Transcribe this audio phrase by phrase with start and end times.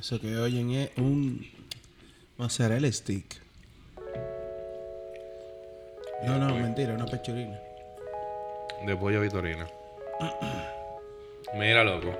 [0.00, 1.46] Eso que oyen es un
[2.38, 3.42] mozzarella stick.
[6.24, 7.60] No, no, mentira, una pechurina.
[8.86, 9.66] De pollo vitorina.
[11.54, 12.16] Mira, loco.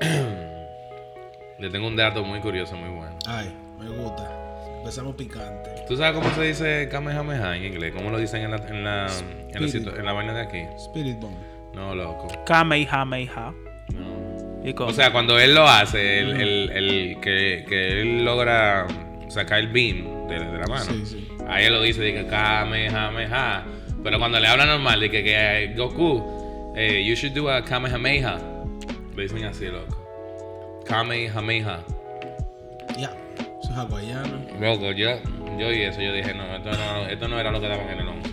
[1.58, 3.18] Le tengo un dato muy curioso, muy bueno.
[3.26, 4.30] Ay, me gusta.
[4.78, 5.84] Empezamos picante.
[5.86, 7.92] ¿Tú sabes cómo se dice Kamehameha en inglés?
[7.94, 9.08] ¿Cómo lo dicen en la, en la,
[9.50, 10.60] en la, en la vaina de aquí?
[10.78, 11.36] Spirit Bomb.
[11.74, 12.28] No, loco.
[12.46, 13.52] Kamehameha.
[14.62, 14.68] No.
[14.68, 14.90] ¿Y cómo?
[14.90, 18.86] O sea, cuando él lo hace, el, el, el que, que él logra
[19.28, 21.28] sacar el beam de, de la mano, Sí, sí.
[21.48, 23.64] ahí él lo dice, dice Kamehameha.
[24.02, 28.38] Pero cuando le habla normal, dice que, que Goku, eh, you should do a Kamehameha.
[29.14, 30.82] Lo dicen así, loco.
[30.86, 31.80] Kamehameha.
[32.98, 33.10] Ya.
[33.62, 34.38] Eso es hawaiano.
[34.60, 35.10] Loco, yo,
[35.58, 37.98] yo y eso, yo dije, no, esto no, esto no era lo que daban en
[38.00, 38.30] el 11.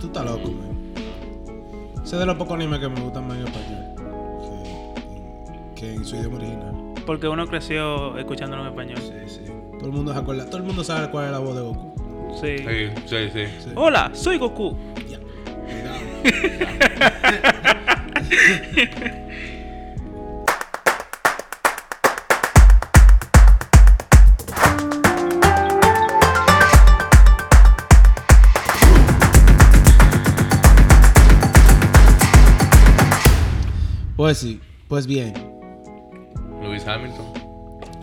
[0.00, 0.94] Tú estás loco, man.
[2.04, 3.83] Ese es de los pocos animes que me gustan más en español.
[5.84, 6.74] Que, que en su idioma original.
[7.06, 8.98] Porque uno creció escuchándolo en español.
[8.98, 9.40] Sí, sí.
[9.78, 10.46] Todo el mundo se acuerda.
[10.46, 11.94] Todo el mundo sabe cuál es la voz de Goku.
[12.40, 12.58] Sí.
[12.58, 13.44] Sí, sí, sí.
[13.62, 13.70] Sí.
[13.74, 14.76] Hola, soy Goku.
[15.08, 15.18] Ya.
[15.54, 15.98] Cuidado.
[34.16, 35.53] Pues sí, pues bien.
[36.84, 37.26] Lewis Hamilton.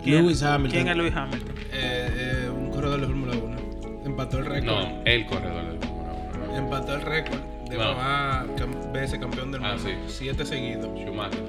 [0.04, 0.72] Lewis Hamilton.
[0.72, 1.56] ¿Quién es Lewis Hamilton?
[1.74, 2.10] Eh,
[2.46, 3.58] eh, un corredor de Fórmula 1.
[4.06, 4.66] Empató el récord.
[4.66, 6.14] No, el corredor del Fórmula
[6.50, 6.58] 1.
[6.58, 7.84] Empató el récord de No.
[7.84, 9.84] mamá cam- veces campeón del Ah, mundo.
[9.90, 9.96] sí.
[10.08, 10.88] Siete seguidos.
[11.00, 11.44] Schumacher.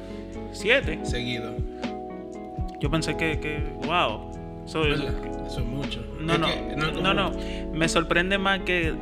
[0.53, 1.01] Siete.
[1.05, 1.55] Seguidos.
[2.81, 4.31] Yo pensé que, que wow.
[4.67, 5.15] Soy- ¿Verdad?
[5.47, 6.05] Eso es mucho.
[6.21, 7.33] no, Es no, que no, no.
[7.73, 8.95] Me sorprende más que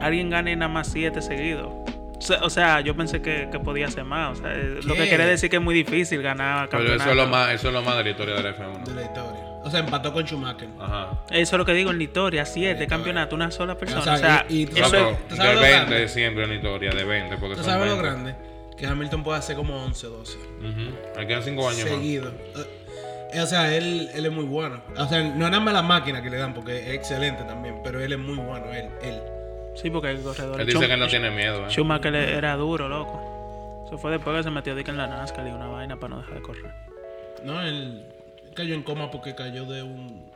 [0.00, 1.72] alguien gane nada más siete seguidos.
[2.42, 4.38] O sea, yo pensé que, que podía ser más.
[4.38, 7.02] O sea, eh, lo que quiere decir que es muy difícil ganar Pero campeonato.
[7.02, 8.84] eso es lo más, eso es lo más de la historia de la F1.
[8.84, 9.40] De la historia.
[9.64, 10.68] O sea, empató con Schumacher.
[10.80, 11.22] Ajá.
[11.30, 12.88] Eso es lo que digo en la historia, siete Historia.
[12.88, 14.02] campeonatos, una sola persona.
[14.02, 16.08] sea, O sea, y- y tú eso sabes- es- ¿tú sabes de lo 20 grande?
[16.08, 17.36] siempre en la historia, de 20.
[17.36, 18.08] Porque ¿Tú son sabes lo 20.
[18.08, 18.34] grande?
[18.76, 20.38] Que Hamilton puede hacer como 11, 12.
[20.60, 20.96] Ujú.
[21.16, 22.32] Aquí quedan 5 años Seguido.
[23.32, 24.80] Eh, O sea, él, él es muy bueno.
[24.96, 27.80] O sea, no es nada más la máquina que le dan, porque es excelente también,
[27.84, 29.20] pero él es muy bueno, él, él.
[29.80, 30.60] Sí, porque el corredor.
[30.60, 31.66] Él dice Schum- que no tiene miedo.
[31.66, 31.70] ¿eh?
[31.70, 33.84] Schumacher era duro, loco.
[33.86, 36.14] Eso fue después que se metió de que en la NASCAR y una vaina para
[36.14, 36.74] no dejar de correr.
[37.44, 38.04] No, él
[38.54, 40.26] cayó en coma porque cayó de un...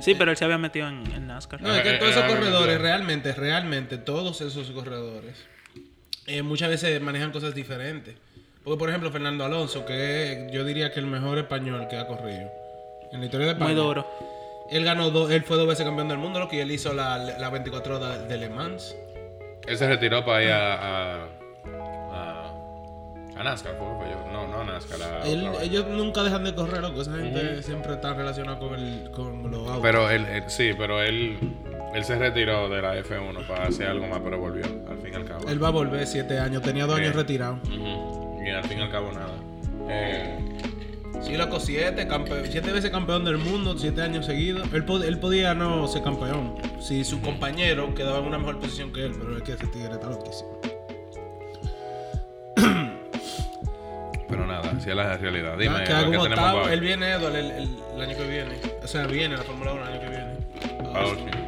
[0.00, 1.60] Sí, pero él se había metido en, en NASCAR.
[1.60, 5.44] No, es que todos esos corredores, realmente, realmente, todos esos corredores,
[6.26, 8.14] eh, muchas veces manejan cosas diferentes.
[8.64, 12.06] Porque, por ejemplo, Fernando Alonso, que es, yo diría que el mejor español que ha
[12.06, 12.48] corrido
[13.12, 13.72] en la historia de España.
[13.74, 14.06] Muy duro.
[14.72, 17.18] Él ganó dos, él fue dos veces campeón del mundo, lo que él hizo la,
[17.18, 18.96] la 24 horas de Le Mans.
[19.66, 21.22] Él se retiró para ir a.
[21.22, 21.26] a,
[23.36, 24.08] a, NASCAR, ¿fue?
[24.10, 24.32] Yo.
[24.32, 24.98] No, no a NASCAR.
[25.26, 27.02] Él- ellos nunca dejan de correr, loco.
[27.02, 29.82] Esa gente siempre está relacionada con, el, con los autos.
[29.82, 31.38] Pero él, él- sí, pero él,
[31.94, 35.16] él se retiró de la F1 para hacer algo más, pero volvió, al fin y
[35.16, 35.48] al cabo.
[35.48, 36.62] él va a volver siete años.
[36.62, 37.58] Tenía dos años retirado.
[38.44, 39.34] Y al fin y al cabo nada.
[39.88, 40.38] Eh,
[41.22, 44.68] Sí, loco, siete, campe- siete veces campeón del mundo, siete años seguidos.
[44.72, 48.92] Él, pod- él podía no ser campeón si su compañero quedaba en una mejor posición
[48.92, 50.58] que él, pero es que ese tigre está loquísimo.
[54.28, 55.56] pero nada, así es la realidad.
[55.58, 56.58] Dime, Ah, ¿qué tenemos octavo.
[56.58, 56.72] para hoy?
[56.72, 58.54] Él viene, Edward, el, el- el año que viene.
[58.82, 60.32] O sea, viene la Fórmula 1 el año que viene.
[60.98, 61.38] Hoy, sí.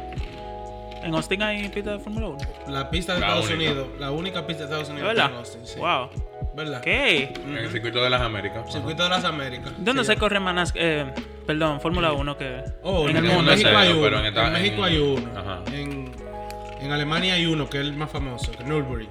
[1.05, 2.37] En Austin hay pista de Fórmula 1.
[2.67, 3.71] La pista de La Estados única.
[3.71, 5.29] Unidos, la única pista de Estados Unidos ¿Verdad?
[5.31, 5.79] en Austin, sí.
[5.79, 6.09] Wow.
[6.55, 6.81] ¿Verdad?
[6.81, 7.33] ¿Qué?
[7.45, 8.71] En el circuito de las Américas.
[8.71, 9.73] Circuito de las Américas.
[9.77, 10.19] ¿Dónde Sí, se ya.
[10.19, 10.71] corre más?
[10.75, 11.05] Eh,
[11.45, 13.51] perdón, Fórmula 1 que Oh, en en, el mundo?
[13.51, 14.01] México hay uno.
[14.01, 15.39] pero en México en- hay uno.
[15.39, 15.59] Ajá.
[15.73, 16.11] En,
[16.81, 19.09] en Alemania hay uno que es el más famoso, que es Nürburgring,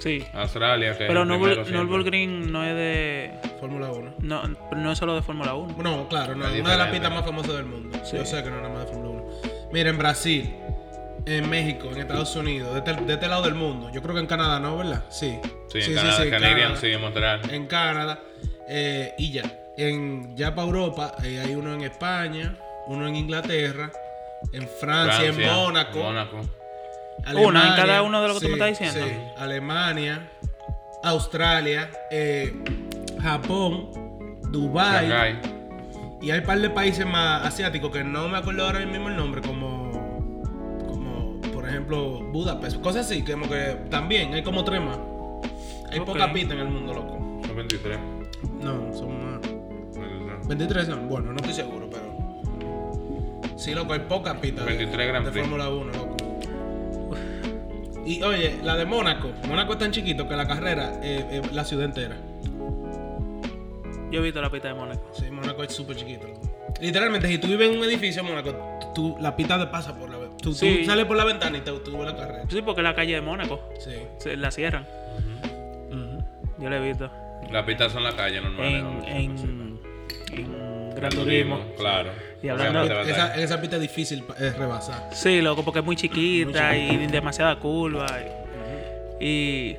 [0.00, 0.24] Sí.
[0.34, 1.24] Australia, que Pero.
[1.24, 3.30] Nürburgring no es de...
[3.60, 4.14] Fórmula 1.
[4.20, 4.42] No,
[4.76, 5.76] no es solo de Fórmula 1.
[5.80, 7.96] No, claro, no, Es una de las pistas más famosas del mundo.
[8.04, 8.16] Sí.
[8.16, 9.22] Yo sé que no es nada más de Fórmula 1.
[9.72, 10.52] Mira, en Brasil,
[11.26, 13.90] en México, en Estados Unidos, de este, de este lado del mundo.
[13.92, 14.76] Yo creo que en Canadá, ¿no?
[14.76, 15.04] ¿Verdad?
[15.10, 15.38] Sí.
[15.68, 16.80] Sí, en Canadá, en Canadian, Canadá.
[16.80, 17.40] sí, en Montreal.
[17.50, 18.20] En Canadá.
[18.68, 19.42] eh, y ya.
[19.76, 22.54] En, ya para Europa eh, hay uno en España,
[22.88, 23.90] uno en Inglaterra,
[24.52, 25.98] en Francia, en Mónaco.
[25.98, 26.40] Mónaco.
[27.36, 29.06] Una en cada uno de lo que tú me estás diciendo.
[29.06, 30.28] Sí, Alemania,
[31.04, 32.52] Australia, eh,
[33.22, 33.90] Japón,
[34.50, 35.38] Dubai Shanghái.
[36.20, 39.16] y hay un par de países más asiáticos que no me acuerdo ahora mismo el
[39.16, 39.71] nombre, como,
[41.72, 44.98] ejemplo Budapest, cosas así, como que también hay como tres más.
[45.90, 46.06] Hay Ok.
[46.06, 47.18] pocas pistas en el mundo, loco.
[47.46, 47.98] Son 23.
[48.62, 49.40] No, son más.
[49.42, 50.48] 23.
[50.48, 53.58] 23 son, bueno, no estoy seguro, pero.
[53.58, 55.40] Sí, loco, hay pocas pistas de- 23 Grand de.
[55.40, 56.16] Fórmula 1, loco.
[58.04, 59.30] Y oye, la de Mónaco.
[59.46, 62.16] Mónaco es tan chiquito que la carrera es la ciudad entera.
[64.10, 65.02] Yo he visto la pista de Mónaco.
[65.12, 66.26] Sí, Mónaco es súper chiquito.
[66.80, 68.52] Literalmente, si tú vives en un edificio en Mónaco,
[68.94, 70.84] tú, la pista te pasa por la tú, tú Sí.
[70.84, 72.44] sales por la ventana y te, tú ves la carrera.
[72.50, 73.72] Sí, porque es la calle de Mónaco.
[73.78, 73.92] Sí.
[74.18, 74.86] Se la cierran.
[76.58, 77.10] Yo la he visto.
[77.50, 78.74] Las pistas son la calle normales.
[78.74, 79.06] En, ¿no?
[79.06, 79.80] en,
[80.32, 81.60] en Gran Turismo.
[81.76, 82.10] Claro.
[82.42, 85.08] Y hablando- Esa, esa pista es difícil es rebasar.
[85.12, 88.06] Sí, loco, porque es muy chiquita y demasiada curva.
[89.20, 89.76] Y, y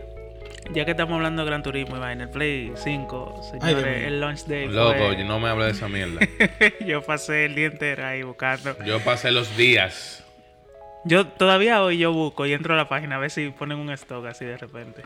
[0.73, 4.07] ya que estamos hablando de Gran Turismo y vaina, el Play 5, Ay, Dios señores,
[4.07, 4.65] el launch day.
[4.65, 6.19] fue- Loco, no me hables de esa mierda.
[6.85, 8.75] yo pasé el día entero ahí buscando.
[8.85, 10.23] Yo pasé los días.
[11.05, 13.89] Yo todavía hoy yo busco y entro a la página a ver si ponen un
[13.91, 15.01] stock así de repente.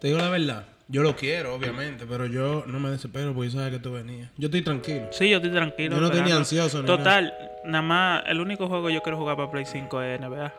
[0.00, 0.64] Te digo la verdad.
[0.88, 4.30] Yo lo quiero, obviamente, pero yo no me desespero porque yo sabía que tú venías.
[4.36, 5.06] Yo estoy tranquilo.
[5.10, 5.94] Sí, yo estoy tranquilo.
[5.94, 7.32] Yo no estoy ni ansioso ni Total,
[7.64, 10.52] nada más, el único juego que yo quiero jugar para Play 5 es NBA.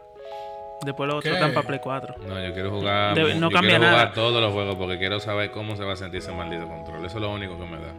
[0.86, 2.15] Después los otros están para Play 4.
[2.27, 3.15] No, yo quiero jugar.
[3.15, 4.13] De- no yo cambia quiero jugar nada.
[4.13, 7.06] todos los juegos porque quiero saber cómo se va a sentir ese maldito control.
[7.06, 7.94] Eso es lo único que me da.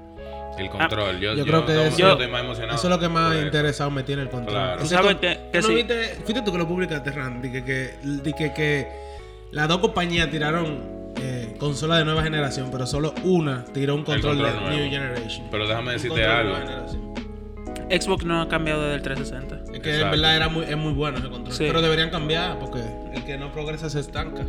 [0.59, 1.19] El control.
[1.21, 2.79] yo, Yo creo que no- eso- yo estoy más emocionado.
[2.79, 4.55] Eso es lo que más interesado me tiene el control.
[4.55, 4.81] Claro.
[4.83, 5.75] Tú sabes que- que ¿Tú no sí.
[5.75, 8.89] viste, fuiste tú que lo publicaste, Ran, de que, que, de que, que
[9.53, 14.37] las dos compañías tiraron eh, consolas de nueva generación, pero solo una tiró un control,
[14.37, 14.77] control de nuevo.
[14.77, 15.47] New Generation.
[15.51, 16.57] Pero déjame decirte de algo.
[17.91, 19.73] Xbox no ha cambiado desde el 360.
[19.73, 20.11] Es que en Exacto.
[20.17, 21.55] verdad era muy, es muy bueno ese control.
[21.55, 21.65] Sí.
[21.67, 22.81] Pero deberían cambiar porque
[23.15, 24.43] el que no progresa se estanca.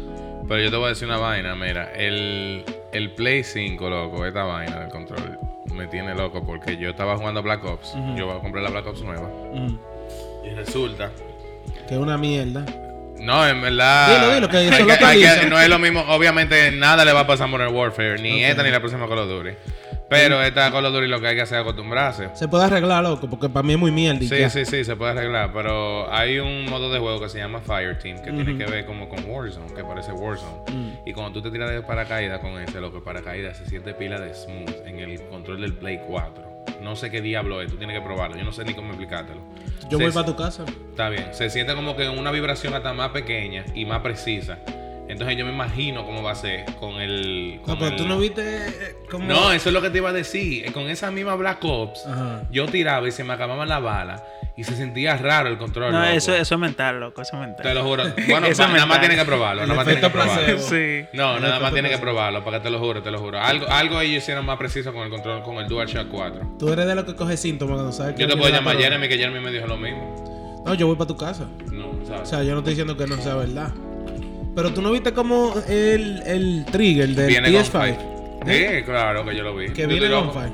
[0.47, 2.63] Pero yo te voy a decir una vaina, mira, el,
[2.93, 5.37] el Play 5, loco, esta vaina del control
[5.73, 8.87] me tiene loco porque yo estaba jugando Black Ops, yo voy a comprar la Black
[8.87, 9.29] Ops nueva.
[10.43, 11.11] Y resulta,
[11.87, 12.65] Que es una mierda.
[13.19, 15.39] no, en verdad, Dilo, dilo, que hay eso que- hay localiza.
[15.41, 18.43] que- no es lo mismo, obviamente nada le va a pasar a Modern Warfare, ni
[18.43, 19.51] esta ni la próxima Call of Duty,
[20.09, 22.29] pero esta Call of Duty lo que hay que hacer es acostumbrarse.
[22.33, 24.23] Se puede arreglar, loco, porque para mí es muy mierda.
[24.23, 24.49] y Sí, ya.
[24.49, 28.17] sí, sí, se puede arreglar, pero hay un modo de juego que se llama Fireteam
[28.21, 30.71] que tiene que ver como con Warzone, que parece Warzone.
[30.71, 30.91] Mm.
[31.07, 34.19] Y cuando tú te tiras de paracaídas con ese, lo que paracaídas se siente pila
[34.19, 36.55] de smooth en el control del Play 4.
[36.81, 39.41] No sé qué diablo es, tú tienes que probarlo, yo no sé ni cómo explicártelo.
[39.89, 40.65] Yo Se- voy para tu casa.
[40.91, 44.57] Está bien, se siente como que una vibración hasta más pequeña y más precisa.
[45.15, 47.55] Entonces yo me imagino cómo va a ser con el...
[47.59, 49.25] No, con pero el- tú no viste eh, cómo.
[49.25, 50.69] No, eso es lo que te iba a decir.
[50.73, 52.41] Con esa misma Black Ops, Ajá.
[52.51, 54.21] yo tiraba y se me acababan las balas
[54.57, 55.93] y se sentía raro el control.
[55.93, 56.11] No, loco.
[56.11, 57.63] eso, eso es mental, loco, eso es mental.
[57.63, 58.03] Te lo juro.
[58.27, 59.61] Bueno, nada más tienen que probarlo.
[59.61, 60.59] El Nada más tienen que probarlo.
[60.59, 61.05] Sí.
[61.13, 63.39] No, El nada más tienen que probarlo, para que te lo juro, te lo juro.
[63.39, 66.55] Algo, algo ellos hicieron más preciso con el control, con el DualShock 4.
[66.59, 68.21] Tú eres de los que coge síntomas cuando sabes que.
[68.23, 68.79] Yo te puedo la llamar a.
[68.79, 70.63] Jeremy, que Jeremy me dijo lo mismo.
[70.65, 71.47] No, yo voy para tu casa.
[71.71, 71.91] No,
[72.21, 73.71] O sea, yo no estoy diciendo que no sea verdad.
[74.55, 77.71] Pero tú no viste cómo el, el trigger del Viene con PS5.
[77.71, 77.97] Five.
[78.77, 79.69] Sí, claro que yo lo vi.
[79.73, 80.27] Que Yo viene con.
[80.29, 80.45] Ujú.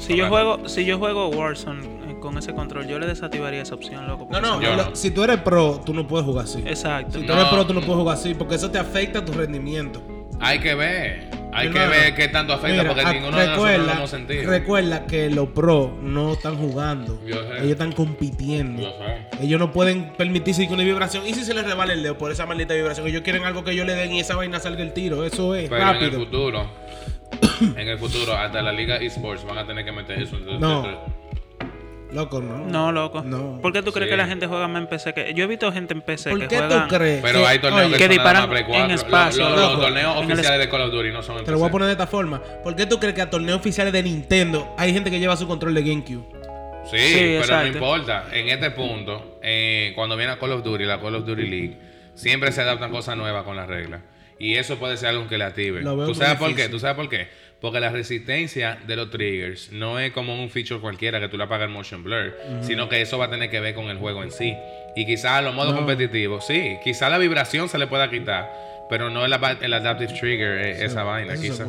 [0.00, 3.74] Si yo juego, si yo juego Warzone eh, con ese control, yo le desactivaría esa
[3.74, 4.26] opción, loco.
[4.30, 4.96] No, no, Yo lo- no.
[4.96, 6.62] si tú eres pro, tú no puedes jugar así.
[6.66, 7.18] Exacto.
[7.20, 7.38] Si tú No.
[7.40, 10.00] eres pro, tú no puedes jugar así, porque eso te afecta tu rendimiento.
[10.40, 11.28] Hay que ver.
[11.52, 13.96] Hay que Hermano, ver qué tanto afecta, mira, porque a- ninguno de nosotros lo recuerda,
[13.98, 14.50] hemos sentido.
[14.50, 17.20] recuerda que los pro no están jugando.
[17.26, 17.40] Yo.
[17.56, 18.82] Ellos están compitiendo.
[18.82, 18.92] Yo.
[19.40, 21.26] Ellos no pueden permitirse que una vibración.
[21.26, 23.06] ¿Y si se les rebala el dedo por esa maldita vibración?
[23.06, 25.24] Ellos quieren algo que ellos le den y esa vaina salga el tiro.
[25.24, 26.70] Eso es Pero en el futuro,
[27.76, 30.38] en el futuro, hasta la liga esports van a tener que meter eso.
[30.38, 30.84] No.
[32.12, 32.66] Loco, no.
[32.66, 33.22] No, loco.
[33.22, 33.60] No.
[33.62, 34.10] ¿Por qué tú crees Sí.
[34.10, 36.40] que la gente juega más en PC que yo he visto gente en PC ¿Por
[36.40, 37.22] que qué juegan tú crees?
[37.22, 38.84] Pero que- hay torneos oye, que, que son nada disparan más 4.
[38.84, 41.44] en espacio, Los, los- torneos el oficiales es- de Call of Duty no son en
[41.44, 41.72] Te lo voy a PC.
[41.72, 42.42] poner de esta forma.
[42.64, 45.46] ¿Por qué tú crees que a torneos oficiales de Nintendo hay gente que lleva su
[45.46, 46.24] control de GameCube?
[46.90, 47.66] Sí, Sí, pero exacto.
[47.68, 48.24] no importa.
[48.32, 51.78] En este punto, eh, cuando viene a Call of Duty, la Call of Duty League,
[52.14, 54.00] siempre se adaptan cosas nuevas con las reglas.
[54.38, 55.82] Y eso puede ser algo que le active.
[55.82, 56.68] Lo veo ¿Tú sabes por qué?
[56.70, 57.28] ¿Tú sabes por qué?
[57.60, 61.44] Porque la resistencia de los triggers no es como un feature cualquiera que tú le
[61.44, 64.22] apagas el motion blur, sino que eso va a tener que ver con el juego
[64.22, 64.56] en sí.
[64.96, 65.76] Y quizás los modos No.
[65.78, 68.50] competitivos, sí, quizás la vibración se le pueda quitar,
[68.88, 71.68] pero no el, adaptive trigger, eh, esa vaina, quizás.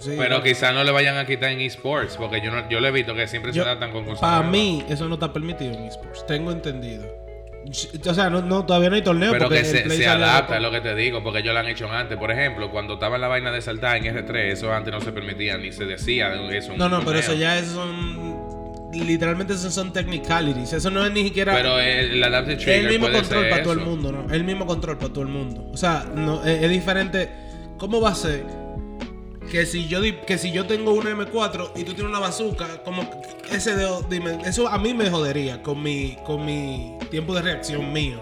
[0.00, 0.14] sí.
[0.18, 2.92] Pero quizás no le vayan a quitar en esports, porque yo no, yo le he
[2.92, 5.84] visto que siempre Yo- se adaptan con cosas Para mí, eso no está permitido en
[5.84, 6.26] esports.
[6.26, 7.04] Tengo entendido.
[8.06, 9.32] O sea, no, no, todavía no hay torneo.
[9.32, 11.90] Pero porque que se, adapta, es lo que te digo, porque ellos lo han hecho
[11.90, 12.16] antes.
[12.16, 15.12] Por ejemplo, cuando estaba en la vaina de saltar en R3, eso antes no se
[15.12, 16.76] permitía ni se decía de eso.
[16.76, 18.38] No, no, pero eso ya es son.
[18.92, 20.72] Literalmente esos son technicalities.
[20.72, 21.54] Eso no es ni siquiera.
[21.54, 23.88] Pero el, el adaptive es trigger el mismo puede control para todo el eso.
[23.88, 24.24] mundo, ¿no?
[24.26, 25.68] Es el mismo control para todo el mundo.
[25.70, 27.28] O sea, no, es, es diferente.
[27.76, 28.44] ¿Cómo va a ser
[29.50, 32.82] que si yo di- que si yo tengo una M4 y tú tienes una bazooka,
[32.84, 33.08] como
[33.50, 37.92] ese dedo, dime, eso a mí me jodería con mi con mi tiempo de reacción
[37.92, 38.20] mío.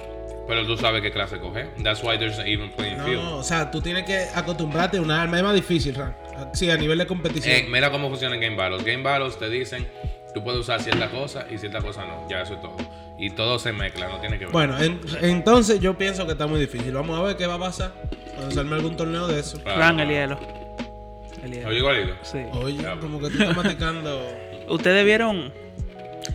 [0.48, 1.74] Pero tú sabes qué clase coger.
[1.82, 3.20] That's why there's an even playing field.
[3.22, 6.16] No, o sea, tú tienes que acostumbrarte a una arma, es más difícil, Ran.
[6.52, 7.52] Sí, a nivel de competición.
[7.52, 8.84] Eh, mira cómo funciona en Game Battles.
[8.84, 9.88] Game Battles te dicen,
[10.34, 12.28] tú puedes usar cierta cosa y cierta cosa no.
[12.30, 12.76] Ya eso es todo.
[13.18, 14.52] Y todo se mezcla, no tiene que ver.
[14.52, 16.92] Bueno, en- entonces yo pienso que está muy difícil.
[16.92, 17.92] Vamos a ver qué va a pasar
[18.36, 19.58] cuando se arme algún torneo de eso.
[19.58, 20.38] Fran, el hielo.
[21.46, 22.14] Oye, igualito.
[22.22, 22.38] Sí.
[22.62, 24.20] Oye, Ya, como que tú estás masticando
[24.68, 25.52] Ustedes vieron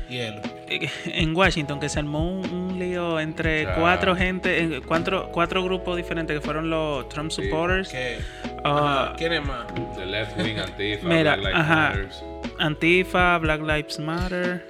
[0.09, 0.41] hielo.
[0.69, 3.81] eh, en Washington que se armó un, un lío entre Claro.
[3.81, 7.43] cuatro gente, eh, cuatro, cuatro grupos diferentes que fueron los Trump Sí.
[7.43, 8.19] supporters, ¿Qué?
[8.63, 9.65] ah, Ajá, ¿Quién es más?
[9.97, 11.75] The left wing Antifa, Mira, Black Lives ajá.
[11.75, 12.23] Matters.
[12.59, 14.65] Antifa, Black Lives Matter,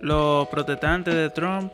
[0.00, 1.72] los protestantes de Trump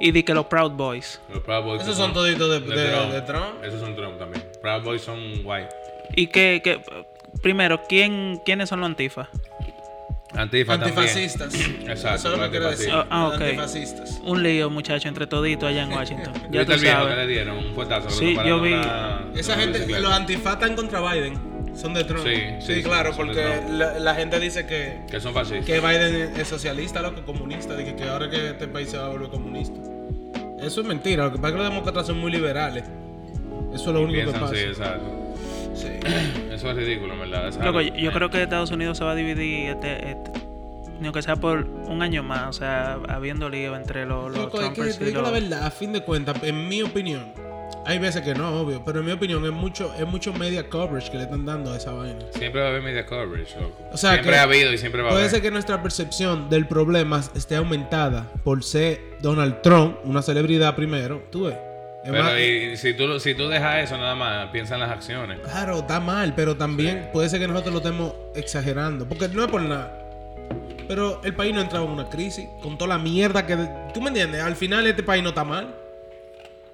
[0.00, 1.20] y di que los Proud Boys.
[1.32, 3.12] Los Proud Boys Esos son toditos de, de, Trump.
[3.12, 3.64] de Trump.
[3.64, 4.44] Esos son Trump también.
[4.60, 5.68] Proud Boys son white.
[6.14, 6.80] Y que, que
[7.42, 9.28] primero, ¿quién, ¿quiénes son los Antifa?
[10.34, 11.52] Antifa Antifascistas.
[11.54, 12.88] Exacto, Eso es lo que quiero decir.
[13.10, 13.34] Ah, ok.
[13.42, 14.20] Antifascistas.
[14.24, 16.32] Un lío, muchacho, entre toditos allá en Washington.
[16.50, 17.28] ya ¿Viste tú el viejo que le sabes.
[17.28, 17.58] dieron?
[17.58, 18.10] Un fuetazo.
[18.10, 18.72] Sí, yo vi.
[18.72, 20.00] una- Esa una gente, bicicleta.
[20.02, 21.52] los antifas están contra Biden.
[21.76, 22.22] Son de Trump.
[22.26, 25.64] Sí, Sí, sí, claro, porque la, la gente dice que, Que son fascistas.
[25.66, 27.74] que Biden es socialista, loco, comunista.
[27.74, 29.78] De que, que ahora que este país se va a volver comunista.
[30.62, 31.24] Eso es mentira.
[31.24, 32.84] Lo que pasa es que los demócratas son muy liberales.
[33.74, 34.54] Eso es lo único que pasa.
[34.54, 35.18] sí, exacto.
[35.74, 35.88] Sí.
[36.52, 37.48] Eso es ridículo, en verdad.
[37.48, 40.30] Es Loco, algo- yo, yo creo que Estados Unidos se va a dividir, este, este,
[41.00, 44.60] ni aunque sea por un año más, o sea, habiendo lío entre los, los Loco,
[44.60, 47.32] es que te digo la verdad, a fin de cuentas, en mi opinión,
[47.84, 51.10] hay veces que no, obvio, pero en mi opinión es mucho, es mucho media coverage
[51.10, 52.20] que le están dando a esa vaina.
[52.30, 53.76] Siempre va a haber media coverage, loco.
[53.92, 55.30] O sea, siempre que ha habido y siempre va a Puede haber.
[55.32, 61.24] ser que nuestra percepción del problema esté aumentada por ser Donald Trump, una celebridad primero,
[61.32, 61.56] tú ves.
[62.04, 65.38] Pero y, si, tú, si tú dejas eso nada más, piensa en las acciones.
[65.40, 69.06] Claro, está mal, pero también puede ser que nosotros lo estemos exagerando.
[69.08, 69.98] Porque no es por nada.
[70.88, 73.56] Pero el país no ha entrado en una crisis con toda la mierda que...
[73.94, 74.40] ¿Tú me entiendes?
[74.42, 75.74] Al final este país no está mal.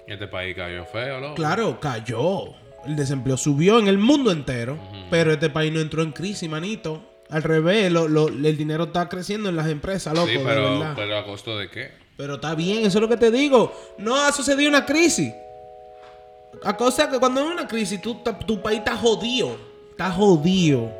[0.07, 1.35] Este país cayó feo, loco.
[1.35, 2.55] Claro, cayó.
[2.87, 4.79] El desempleo subió en el mundo entero.
[5.11, 7.03] Pero este país no entró en crisis, manito.
[7.29, 11.15] Al revés, lo- lo- el dinero está creciendo en las empresas, loco, sí, pero, pero
[11.19, 11.91] a costo de qué?
[12.19, 13.71] Pero está bien, eso es lo que te digo.
[13.97, 15.33] No ha sucedido una crisis.
[16.65, 19.55] A cosa que cuando hay una crisis, tú, tu país está jodido.
[19.91, 20.91] Está jodido.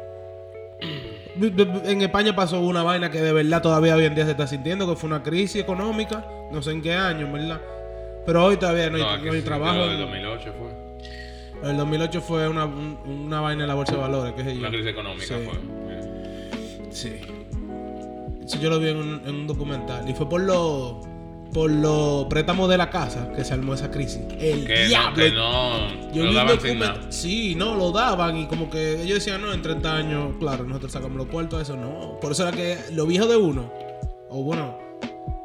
[1.41, 4.87] En España pasó una vaina que de verdad todavía hoy en día se está sintiendo,
[4.89, 6.25] que fue una crisis económica.
[6.51, 7.61] No sé en qué año, verdad.
[8.25, 9.79] Pero hoy todavía no hay, No, no que hay sí, trabajo.
[9.87, 11.69] Del 2008 fue.
[11.69, 14.59] El 2008 fue una, un- una vaina en la bolsa de valores, qué sé yo.
[14.59, 15.33] Una crisis económica Sí.
[15.45, 16.91] fue.
[16.91, 17.21] Sí.
[18.49, 20.09] Eso yo lo vi en un, en un documental.
[20.09, 20.95] Y fue por los
[21.53, 24.21] por los préstamos de la casa que se armó esa crisis.
[24.39, 25.15] El Que no, diablo.
[25.15, 27.01] que no, Yo no daban sin nada.
[27.09, 30.91] Sí, no, lo daban y como que ellos decían, no, en 30 años, claro, nosotros
[30.91, 32.19] sacamos los puertos, eso no.
[32.19, 33.71] Por eso era que lo viejo de uno,
[34.29, 34.77] o bueno,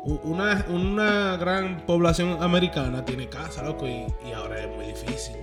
[0.05, 5.37] una, una gran población americana tiene casa, loco, y, y ahora es muy difícil.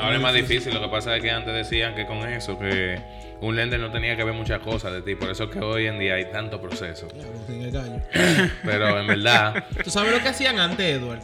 [0.00, 0.74] Ahora es más difícil.
[0.74, 3.00] Lo que pasa es que antes decían que con eso, que
[3.40, 5.14] un lender no tenía que ver muchas cosas de ti.
[5.14, 7.08] Por eso es que hoy en día hay tanto proceso.
[7.08, 8.00] Claro.
[8.64, 11.20] Pero en verdad, ¿Tú sabes lo que hacían antes, Edward?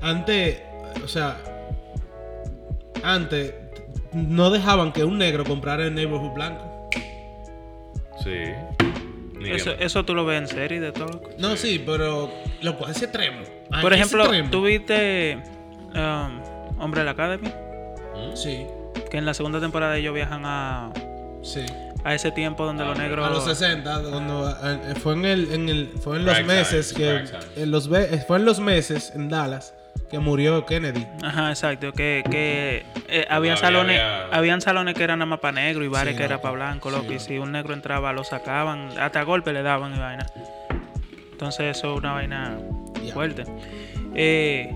[0.00, 0.60] Antes,
[1.02, 1.36] o sea,
[3.02, 3.54] antes
[4.12, 6.88] no dejaban que un negro comprara el neighborhood blanco.
[8.22, 8.44] sí.
[9.46, 11.22] Eso, eso tú lo ves en serie de todo.
[11.38, 12.30] No, sí, pero
[12.60, 13.42] lo cual es extremo.
[13.80, 15.38] Por ejemplo, tú viste
[15.94, 18.36] um, Hombre de la Academy, ¿Mm?
[18.36, 18.66] Sí,
[19.10, 20.92] que en la segunda temporada ellos viajan a,
[21.42, 21.64] sí.
[22.04, 23.26] a ese tiempo donde los negros...
[23.26, 27.30] A los 60, cuando eh, fue en el, en el fue en los meses times,
[27.54, 29.74] que en los fue en los meses en Dallas
[30.10, 31.06] que murió Kennedy.
[31.22, 35.52] Ajá, exacto, que, que eh, había salones, había- habían salones que eran nada más para
[35.62, 36.42] negro y bares Sí, que era loco.
[36.42, 39.94] para blanco, loco, Sí, y si un negro entraba lo sacaban, hasta golpe le daban
[39.94, 40.26] y vaina.
[41.32, 42.58] Entonces eso es una vaina
[43.12, 43.44] fuerte.
[44.14, 44.70] Eh,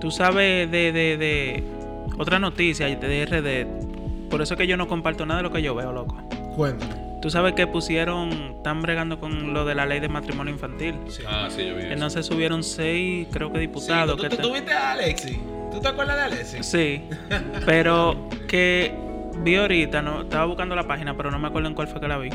[0.00, 1.64] Tú sabes de, de, de
[2.18, 5.60] otra noticia de RD, por eso es que yo no comparto nada de lo que
[5.60, 6.16] yo veo, loco.
[6.54, 7.07] Cuéntame.
[7.20, 10.94] Tú sabes que pusieron, están bregando con lo de la ley de matrimonio infantil.
[11.08, 11.22] Sí.
[11.26, 11.92] Ah, sí, yo vi eso.
[11.92, 14.16] Entonces subieron seis, creo que diputados.
[14.16, 15.40] ¿Tú, que tú, te- tú viste a Alexi?
[15.72, 16.62] ¿Tú te acuerdas de Alexi?
[16.62, 17.02] Sí,
[17.66, 18.94] pero que
[19.42, 22.08] vi ahorita, no, estaba buscando la página, pero no me acuerdo en cuál fue que
[22.08, 22.30] la vi,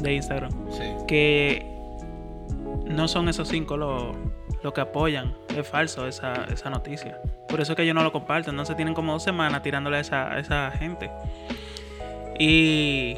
[0.00, 0.82] de Instagram, Sí.
[1.08, 1.66] que
[2.84, 4.14] no son esos cinco los
[4.62, 7.20] los que apoyan, es falso esa, esa noticia.
[7.48, 10.00] Por eso es que yo no lo comparto, entonces tienen como dos semanas tirándole a
[10.00, 11.08] esa, a esa gente.
[12.38, 13.16] Y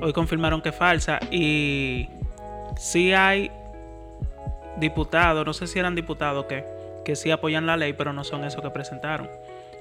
[0.00, 2.08] hoy confirmaron que es falsa y
[2.76, 3.50] sí hay
[4.78, 6.64] diputados, no sé si eran diputados que,
[7.04, 9.28] que sí apoyan la ley, pero no son esos que presentaron.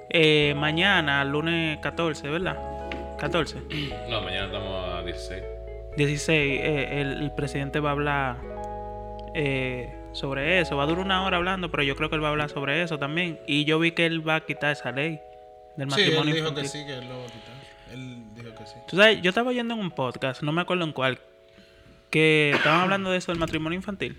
[0.10, 2.58] Eh, mañana, lunes 14, ¿verdad?
[3.20, 3.58] 14.
[4.10, 5.44] No, mañana estamos a 16.
[5.98, 8.38] 16, eh, el, el presidente va a hablar
[9.34, 10.78] eh, sobre eso.
[10.78, 12.82] Va a durar una hora hablando, pero yo creo que él va a hablar sobre
[12.82, 13.40] eso también.
[13.48, 15.20] Y yo vi que él va a quitar esa ley
[15.76, 16.64] del Sí, él matrimonio dijo infantil.
[16.64, 17.94] que sí, que él lo va a quitar.
[17.94, 18.18] Él
[18.58, 18.76] que sí.
[18.88, 21.20] Tú sabes, yo estaba oyendo en un podcast, no me acuerdo en cuál,
[22.10, 24.18] que estaban hablando de eso del matrimonio infantil.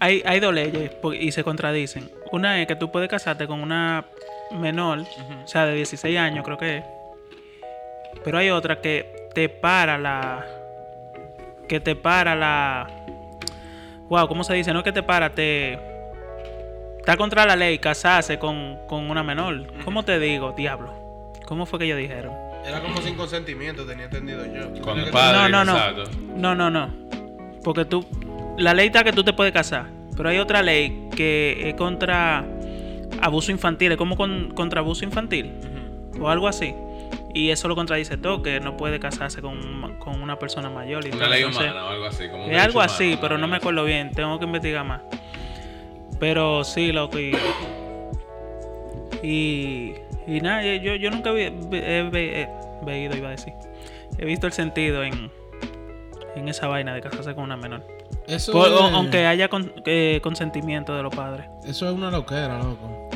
[0.00, 2.10] Hay, hay dos leyes y se contradicen.
[2.30, 4.04] Una es que tú puedes casarte con una
[4.52, 6.84] menor, o sea, de 16 años creo que es.
[8.24, 10.46] Pero hay otra que te para la...
[11.68, 12.88] Que te para la...
[14.08, 14.72] Wow, ¿cómo se dice?
[14.72, 15.78] No es que te para, te...
[16.98, 19.72] Está contra la ley casarse con, con una menor.
[19.84, 21.07] ¿Cómo te digo, diablo?
[21.48, 22.30] ¿Cómo fue que ellos dijeron?
[22.66, 24.82] Era como sin consentimiento, tenía entendido yo.
[24.82, 25.78] Con que- padre, no, no, no.
[25.78, 26.10] exacto.
[26.36, 26.90] No, no, no.
[27.64, 28.04] Porque tú.
[28.58, 29.86] La ley está que tú te puedes casar.
[30.14, 32.44] Pero hay otra ley que es contra
[33.22, 33.92] abuso infantil.
[33.92, 35.52] Es como con- contra abuso infantil.
[36.20, 36.74] O algo así.
[37.32, 41.06] Y eso lo contradice todo, que no puede casarse con, con una persona mayor.
[41.06, 41.28] Y Una todo.
[41.30, 42.28] ley Entonces, humana o algo así.
[42.28, 44.10] Como un Es algo humano, así, pero no me acuerdo bien.
[44.10, 45.00] Tengo que investigar más.
[46.20, 47.18] Pero sí, loco.
[47.18, 47.32] Y,
[49.22, 49.94] y,
[50.28, 53.52] y nada, yo, yo nunca he, ve- he veído, iba a decir.
[54.18, 55.30] He visto el sentido en,
[56.36, 57.82] en esa vaina de casarse con una menor.
[58.26, 61.46] Eso, Por- es, o- aunque haya con- eh, consentimiento de los padres.
[61.66, 63.08] eso es una loquera, loco.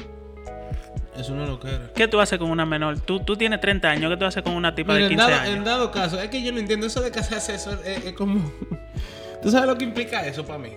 [1.17, 1.91] Es una loquera.
[1.95, 2.99] ¿Qué tú haces con una menor?
[3.01, 5.31] Tú, tú tienes 30 años, ¿qué tú haces con una tipa Mira, de en 15
[5.31, 5.57] dado, años?
[5.57, 8.51] en dado caso, es que yo no entiendo eso de casarse, eso es, es como...
[9.43, 10.71] ¿Tú sabes lo que implica eso para mí?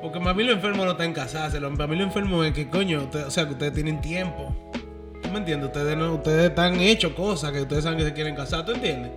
[0.00, 2.68] Porque para mí lo enfermo no está en casarse, para mí lo enfermo es que,
[2.68, 4.54] coño, o sea, que ustedes tienen tiempo.
[5.30, 5.68] ¿Tú me entiendes?
[5.68, 9.12] Ustedes, no, ustedes están hechos cosas que ustedes saben que se quieren casar, ¿tú entiendes?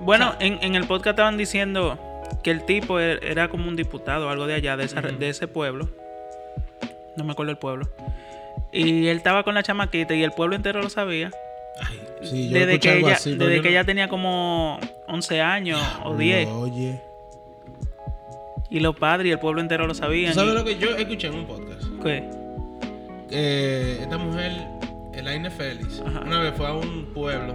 [0.00, 1.96] Bueno, en, en el podcast estaban diciendo
[2.42, 5.46] que el tipo er- era como un diputado algo de allá, de, esa- de ese
[5.46, 5.88] pueblo.
[7.16, 7.88] No me acuerdo el pueblo.
[8.72, 11.30] Y él estaba con la chamaquita y el pueblo entero lo sabía.
[11.80, 14.80] Ay, sí, yo desde que, algo ella, así, desde yo que no- ella tenía como
[15.06, 16.48] 11 años o 10.
[16.48, 17.00] Oye.
[18.70, 20.34] Y los padres y el pueblo entero lo ¿Tú sabían.
[20.34, 21.82] sabes y- lo que yo escuché en un podcast?
[22.02, 22.28] ¿Qué?
[23.30, 24.52] Eh, esta mujer,
[25.18, 26.20] Elaine Félix, Ajá.
[26.26, 27.54] una vez fue a un pueblo.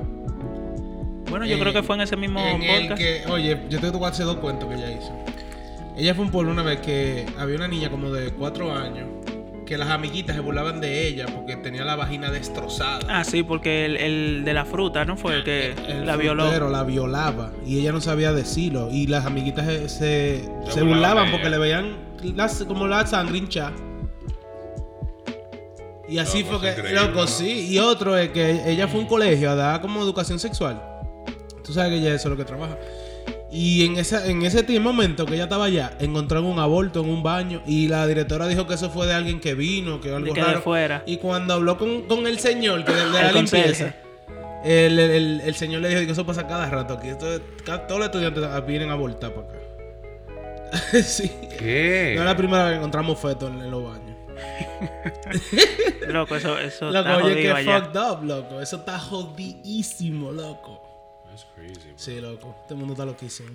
[1.29, 3.01] Bueno, yo creo que fue en ese mismo en el podcast.
[3.01, 5.12] que, oye, yo te voy a hacer dos cuentos que ella hizo.
[5.98, 9.08] Ella fue a un pueblo una vez que había una niña como de cuatro años
[9.65, 13.00] que las amiguitas se burlaban de ella porque tenía la vagina destrozada.
[13.10, 16.43] Ah, sí, porque el, el de la fruta, ¿no fue el que El la violó?
[16.43, 21.32] frutero la violaba y ella no sabía decirlo y las amiguitas se, se, se burlaban
[21.32, 21.95] porque le veían
[22.36, 23.71] las- como la sangre hinchada.
[26.13, 27.28] Y así fue que, increíble, loco, ¿no?
[27.28, 27.67] sí.
[27.73, 30.82] Y otro es que ella fue a un colegio a dar como educación sexual.
[31.63, 32.78] Tú sabes que ella eso es lo que trabaja.
[33.52, 37.21] Y en, esa, en ese momento que ella estaba allá, encontraron un aborto en un
[37.23, 40.39] baño y la directora dijo que eso fue de alguien que vino, que algo que
[40.41, 40.62] de raro.
[40.62, 41.04] fuera.
[41.06, 43.95] Y cuando habló con, con el señor, que de, de la El limpieza, conserje.
[44.65, 47.10] el, el- el- el señor le dijo que eso pasa cada rato aquí.
[47.10, 47.39] Esto
[47.88, 49.60] todos los estudiantes vienen a abortar para acá.
[51.04, 51.32] sí.
[51.60, 52.13] ¿Qué?
[52.15, 54.02] No es la primera vez que encontramos fetos en, en los baños.
[56.08, 57.82] Loco, eso, eso Loco, está oye, que jodido allá.
[57.86, 58.62] fucked up, loco.
[58.62, 60.82] Eso está jodidísimo, loco.
[61.29, 61.73] That's crazy.
[61.89, 61.93] bro.
[61.97, 62.56] Sí, loco.
[62.62, 63.49] Este mundo está loquísimo.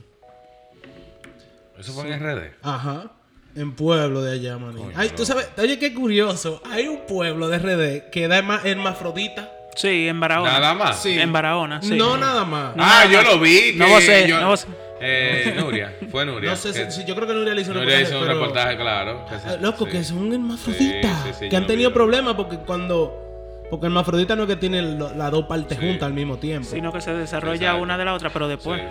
[1.78, 2.54] Eso fue en RD.
[2.62, 3.12] Ajá.
[3.54, 4.78] En pueblo de allá, maní.
[4.80, 5.24] Coño, Ay, tú loco.
[5.26, 6.60] sabes, oye, qué curioso.
[6.70, 9.52] Hay un pueblo de RD que da herma- hermafrodita.
[9.76, 10.52] Sí, en Barahona.
[10.58, 11.00] Nada más.
[11.02, 11.18] Sí.
[11.18, 11.94] En Barahona, sí.
[11.96, 12.74] No nada más.
[12.78, 13.74] Ah, yo lo vi.
[13.76, 14.68] No vos sé, yo- no vos sé.
[15.00, 15.94] Eh, Nuria.
[16.10, 16.50] Fue Nuria.
[16.50, 18.26] No sé que- si, yo creo que Nuria le hizo un Nuria reportaje, hizo un
[18.28, 19.24] pero- reportaje, claro.
[19.28, 19.90] que se- Ah, Loco, sí.
[19.92, 21.22] que son hermafroditas.
[21.22, 23.24] Sí, sí, sí, que han tenido problemas porque cuando.
[23.70, 25.84] Porque el hermafrodita no es que tiene las dos partes Sí.
[25.86, 26.66] juntas al mismo tiempo.
[26.66, 27.82] Sino que se desarrolla Exacto.
[27.82, 28.80] una de la otra, pero después.
[28.80, 28.86] A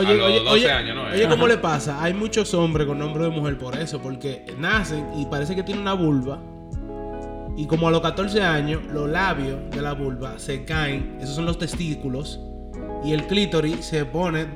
[0.00, 1.02] Oye, los oye, 12 oye, años, ¿no?
[1.04, 1.28] oye.
[1.28, 2.02] ¿cómo le pasa?
[2.02, 5.82] Hay muchos hombres con nombre de mujer por eso, porque nacen y parece que tienen
[5.82, 6.40] una vulva.
[7.56, 11.44] Y como a los 14 años, los labios de la vulva se caen, esos son
[11.46, 12.40] los testículos,
[13.04, 14.46] y el clítoris se pone,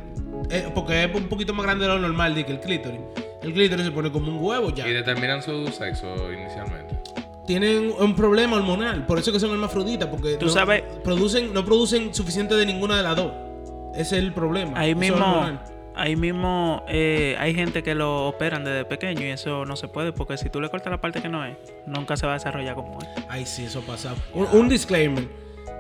[0.51, 3.01] eh, porque es un poquito más grande de lo normal de que el clítoris.
[3.43, 4.87] El clítoris se pone como un huevo ya.
[4.89, 6.97] Y determinan su sexo inicialmente.
[7.47, 11.65] Tienen un problema hormonal, por eso que son hermafroditas, porque Tú no, sabes- producen, no
[11.65, 13.33] producen suficiente de ninguna de las dos.
[13.95, 14.79] Ese es el problema.
[14.79, 15.61] Ahí Eso es mismo, hormonal.
[15.97, 20.13] ahí mismo eh, hay gente que lo operan desde pequeño y eso no se puede
[20.13, 22.77] porque si tú le cortas la parte que no es, nunca se va a desarrollar
[22.77, 23.09] como es.
[23.29, 24.15] Ay, sí, eso pasa.
[24.35, 25.25] Un, un disclaimer.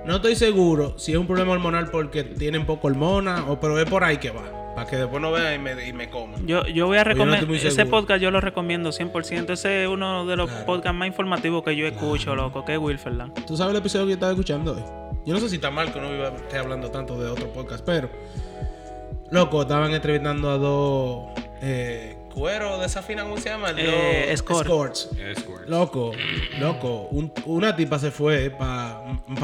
[0.06, 3.88] No estoy seguro si es un problema hormonal porque tienen poco hormona o pero es
[3.88, 4.42] por ahí que va.
[4.74, 6.46] Para que después no vean y me, y me coman.
[6.46, 9.50] Yo, yo voy a no recomendar, ese podcast yo lo recomiendo 100%.
[9.52, 10.64] Ese es uno de los Claro.
[10.66, 13.44] podcasts más informativos que yo escucho, loco, que es Wilferland.
[13.44, 14.82] ¿Tú sabes el episodio que yo estaba escuchando hoy?
[15.26, 17.84] Yo no sé si está mal que uno iba- esté hablando tanto de otro podcast,
[17.84, 18.08] pero...
[19.30, 21.26] Loco, estaban entrevistando a dos...
[21.62, 23.70] Eh, cuero desafina, ¿cómo se llama?
[23.76, 24.62] Eh, escort.
[24.66, 25.10] escorts.
[25.18, 25.68] Escort.
[25.68, 26.12] Loco,
[26.58, 27.08] loco.
[27.10, 29.02] un- una tipa se fue para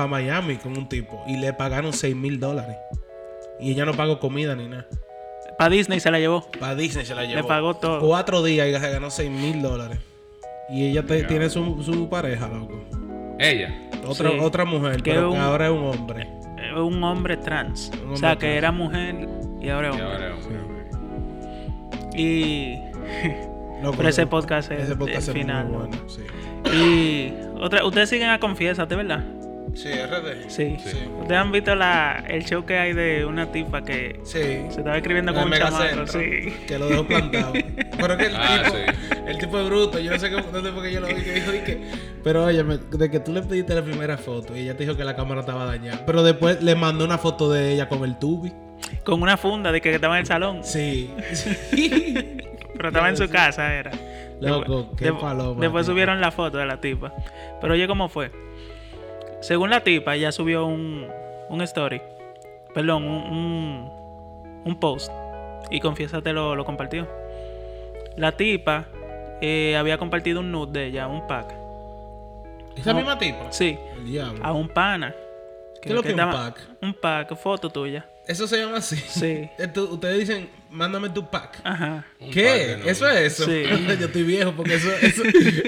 [0.09, 2.77] Miami con un tipo y le pagaron 6 mil dólares.
[3.61, 4.87] Y ella no pagó comida ni nada.
[5.59, 6.47] Para Disney se la llevó.
[6.61, 7.47] Para Disney se la llevó.
[7.49, 8.01] pagó todo.
[8.01, 9.99] Cuatro días y se ganó 6 mil dólares.
[10.71, 12.85] Y ella te- tiene su, su pareja, loco.
[13.39, 13.75] Ella.
[14.07, 14.39] Otra, Sí.
[14.41, 16.29] otra mujer, Que pero un- que ahora es un hombre.
[16.59, 17.91] Es un hombre trans.
[18.05, 19.29] Un o sea, que era mujer
[19.61, 20.15] y ahora es Y hombre.
[20.17, 20.78] ahora es hombre.
[22.19, 22.79] Y
[23.83, 26.09] Loco, Pero ese podcast es Ese podcast el es muy final, bueno, loco.
[26.09, 26.23] sí.
[26.75, 29.25] Y otra, ustedes siguen a Confiésate, ¿verdad?
[29.75, 30.49] Sí, RD.
[30.51, 30.77] Sí.
[30.83, 30.97] Sí.
[31.21, 34.39] Ustedes han visto la, el show que hay de una tipa que Sí.
[34.41, 36.07] se estaba escribiendo En con un chamaco.
[36.09, 36.53] Sí.
[36.67, 37.53] Que lo dejó plantado.
[37.99, 39.19] Pero que el Ah, tipo, sí.
[39.29, 39.99] el tipo es bruto.
[40.01, 41.81] Yo no sé qué, dónde fue que yo lo vi que dijo y que.
[42.25, 45.05] Pero oye, de que tú le pediste la primera foto y ella te dijo que
[45.05, 46.05] la cámara estaba dañada.
[46.05, 48.53] Pero después le mandó una foto de ella con el tubi.
[49.05, 50.65] Con una funda de que estaba en el salón.
[50.65, 51.11] Sí.
[52.77, 53.91] Pero estaba en su casa, era.
[54.41, 55.61] Loco, qué Después- paloma.
[55.61, 57.13] Después subieron la foto de la tipa.
[57.61, 58.31] Pero oye, ¿cómo fue?
[59.41, 61.07] Según la tipa, ella subió un,
[61.49, 62.01] un story.
[62.75, 65.11] Perdón, un, un, un post.
[65.71, 67.09] Y confiésate lo, lo compartió.
[68.17, 68.87] La tipa
[69.41, 71.55] eh, había compartido un nude de ella, un pack.
[72.77, 73.51] ¿Esa misma tipa?
[73.51, 74.45] Sí, El diablo.
[74.45, 75.15] a un pana.
[75.83, 76.61] ¿Qué es lo que un pack?
[76.83, 78.07] Un pack, foto tuya.
[78.29, 78.97] Eso se llama así.
[78.97, 79.49] Sí.
[79.59, 81.61] Esto- ustedes dicen, mándame tu pack.
[81.65, 82.05] Ajá.
[82.31, 82.79] ¿Qué?
[82.85, 83.47] ¿Eso es eso?
[83.47, 83.65] Sí.
[83.99, 85.23] Yo estoy viejo porque eso, eso,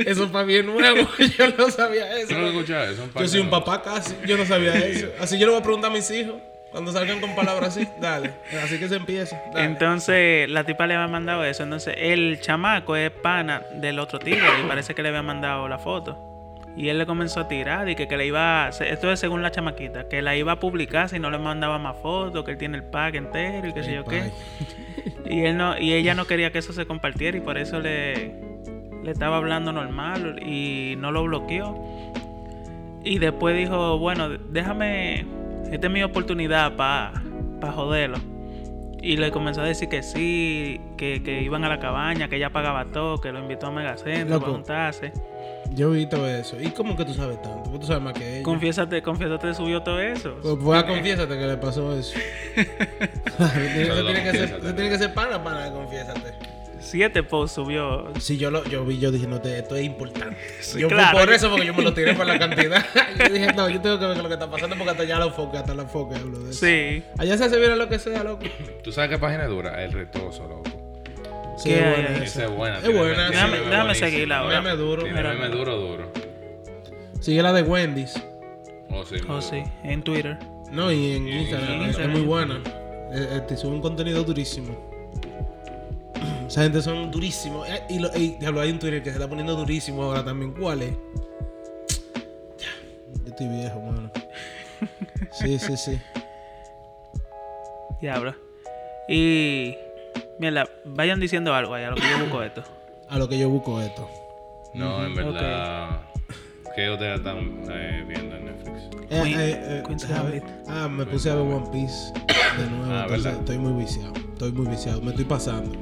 [0.07, 1.09] eso para bien nuevo.
[1.39, 2.29] Yo no sabía eso.
[2.29, 2.91] ¿Tú no lo escuchabas?
[2.91, 4.15] Eso, Yo soy un papá casi.
[4.27, 5.09] Yo no sabía eso.
[5.19, 6.37] Así yo le voy a preguntar a mis hijos.
[6.71, 8.31] Cuando salgan con palabras así, dale.
[8.63, 9.37] Así que se empieza.
[9.53, 9.65] Dale.
[9.65, 11.65] Entonces la tipa le había mandado eso.
[11.65, 15.79] Entonces el chamaco es pana del otro tigre y parece que le había mandado la
[15.79, 16.30] foto.
[16.77, 18.69] Y él le comenzó a tirar y que, que le iba.
[18.69, 20.09] Esto es según la chamaquita.
[20.09, 22.45] Que la iba a publicar si no le mandaba más fotos.
[22.45, 24.31] Que él tiene el pack entero y qué sé yo qué.
[25.29, 28.35] Y, él no, y ella no quería que eso se compartiera y por eso le,
[29.03, 31.75] le estaba hablando normal y no lo bloqueó.
[33.05, 35.27] Y después dijo, bueno, déjame,
[35.71, 38.19] esta es mi oportunidad para joderlo.
[39.03, 42.51] Y le comenzó a decir que sí, que, que iban a la cabaña, que ella
[42.51, 45.13] pagaba todo, que lo invitó a Megacentro para juntarse.
[45.73, 46.61] Yo vi todo eso.
[46.61, 47.63] ¿Y cómo que tú sabes tanto?
[47.65, 48.43] Porque tú sabes más que ella.
[48.43, 50.37] Confiésate, confiésate, subió todo eso.
[50.43, 52.19] Pues fue a confiésate que le pasó eso.
[52.57, 56.35] eso, tiene que ser, eso tiene que ser pana, confiésate.
[56.81, 58.09] Siete posts subió.
[58.19, 60.37] Si yo lo yo vi, yo dije, no, te, esto es importante.
[60.77, 61.19] yo claro.
[61.19, 62.85] por eso, porque yo me lo tiré por la cantidad.
[63.19, 65.31] yo dije, no, yo tengo que ver lo que está pasando porque hasta allá lo
[65.31, 66.67] foque, hasta la foque hablo de eso.
[66.67, 67.05] Sí.
[67.19, 68.45] Allá se hace bien lo que sea, loco.
[68.83, 69.85] ¿Tú sabes qué página es dura?
[69.85, 70.80] El retoso, loco.
[71.61, 72.79] Sí, ¿Qué es buena Esa es buena.
[72.79, 73.33] Es buena, sí.
[73.35, 74.63] Déjame, déjame seguirla ahora.
[74.63, 75.03] Meme duro.
[75.03, 76.13] Meme duro, duro.
[77.21, 78.15] Sigue la de Wendy's.
[78.89, 79.17] Oh, sí.
[79.29, 80.39] Oh, sí, en Twitter.
[80.73, 81.81] No, y en Y en Instagram.
[81.83, 82.13] Es, Instagram.
[82.13, 82.63] muy buena.
[83.13, 84.75] Eh, eh, te sube un contenido durísimo.
[86.47, 87.69] Esa gente son durísimos.
[87.69, 90.55] Eh, y, lo, y diablo, hay un Twitter que se está poniendo durísimo ahora también.
[90.55, 90.93] ¿Cuál es?
[92.57, 92.69] Ya,
[93.23, 94.11] Yo estoy viejo, mano.
[95.31, 96.01] Sí, sí, sí.
[98.01, 98.35] Diablo.
[99.11, 99.77] Y.
[100.39, 102.63] Mira, vayan diciendo algo ahí a lo que yo busco esto.
[103.09, 104.09] A lo que yo busco esto.
[104.75, 106.01] No, en verdad.
[106.77, 108.79] ¿Qué ustedes están eh, viendo en Netflix?
[109.11, 110.45] Eh, Queen- eh, eh, Queen's déjame- Gambit.
[110.69, 112.13] ah, me puse a ver One Piece
[112.59, 112.93] de nuevo.
[112.93, 113.41] Ah, entonces ¿verdad?
[113.41, 114.13] estoy muy viciado.
[114.33, 115.01] Estoy muy viciado.
[115.03, 115.73] Me estoy pasando.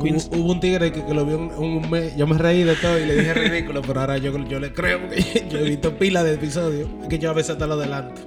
[0.00, 2.16] Queen's- Hubo, hubo un tigre que, que lo vio un, un mes.
[2.16, 5.00] Yo me reí de todo y le dije ridículo, pero ahora yo, yo le creo
[5.00, 6.88] porque yo he visto pila de episodios.
[7.02, 8.20] Es que yo a veces hasta lo adelanto.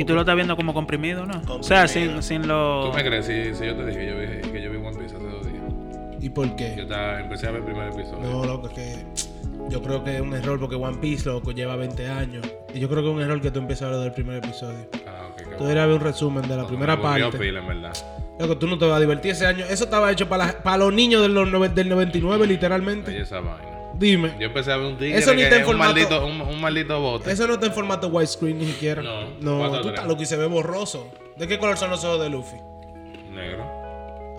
[0.00, 1.40] Y tú lo estás viendo como comprimido, ¿no?
[1.48, 2.88] O sea, sin, sin lo.
[2.90, 4.96] ¿Tú me crees si, si yo te dije que yo vi, que yo vi One
[4.96, 5.62] Piece hace dos días?
[6.20, 6.74] ¿Y por Yo qué?
[6.82, 8.18] estaba, empecé a ver el primer episodio.
[8.22, 9.04] No, loco, es que
[9.68, 12.46] yo creo que es un error porque One Piece, loco, lleva 20 años.
[12.72, 14.78] Y yo creo que es un error que tú empiezas a ver del primer episodio.
[15.06, 17.38] Ah, ok, Tú deberías ver un resumen de la No, primera me parte.
[17.38, 17.92] pila, en verdad.
[18.38, 19.64] Loco, tú no te vas a divertir ese año.
[19.68, 21.34] Eso estaba hecho para, la- para los niños del,
[21.74, 23.10] del 99, literalmente.
[23.10, 23.77] Oye, esa vaina.
[23.98, 24.36] Dime.
[24.38, 26.26] Yo empecé a ver un tigre Eso ni que está en es un formato- maldito,
[26.26, 27.32] un, un maldito bote.
[27.32, 29.02] Eso no está en formato widescreen ni siquiera.
[29.02, 31.10] No, No, tú estás loco y se ve borroso.
[31.36, 32.56] ¿De qué color son los ojos de Luffy?
[33.32, 33.66] Negro.